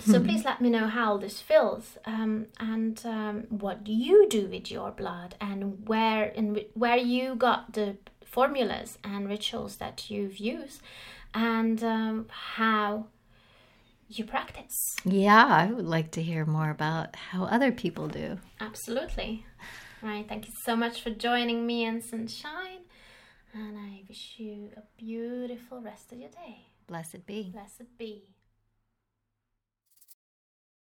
so 0.00 0.18
please 0.20 0.44
let 0.44 0.60
me 0.60 0.68
know 0.68 0.88
how 0.88 1.16
this 1.16 1.40
feels, 1.40 1.96
um, 2.06 2.46
and 2.58 3.00
um, 3.06 3.44
what 3.50 3.84
do 3.84 3.92
you 3.92 4.28
do 4.28 4.48
with 4.48 4.68
your 4.68 4.90
blood, 4.90 5.36
and 5.40 5.86
where 5.86 6.32
and 6.36 6.60
where 6.74 6.96
you 6.96 7.36
got 7.36 7.74
the 7.74 7.96
formulas 8.24 8.98
and 9.04 9.28
rituals 9.28 9.76
that 9.76 10.10
you've 10.10 10.38
used, 10.38 10.82
and 11.32 11.84
um, 11.84 12.26
how 12.28 13.06
you 14.08 14.24
practice. 14.24 14.96
Yeah, 15.04 15.46
I 15.46 15.66
would 15.66 15.86
like 15.86 16.12
to 16.12 16.22
hear 16.22 16.44
more 16.44 16.70
about 16.70 17.16
how 17.16 17.44
other 17.44 17.72
people 17.72 18.08
do. 18.08 18.38
Absolutely. 18.60 19.44
Right. 20.02 20.28
Thank 20.28 20.46
you 20.46 20.54
so 20.62 20.76
much 20.76 21.00
for 21.00 21.10
joining 21.10 21.66
me 21.66 21.84
in 21.84 22.02
Sunshine. 22.02 22.80
And 23.52 23.78
I 23.78 24.02
wish 24.08 24.34
you 24.36 24.70
a 24.76 24.82
beautiful 24.98 25.80
rest 25.80 26.12
of 26.12 26.18
your 26.18 26.28
day. 26.28 26.66
Blessed 26.86 27.26
be. 27.26 27.50
Blessed 27.52 27.98
be. 27.98 28.35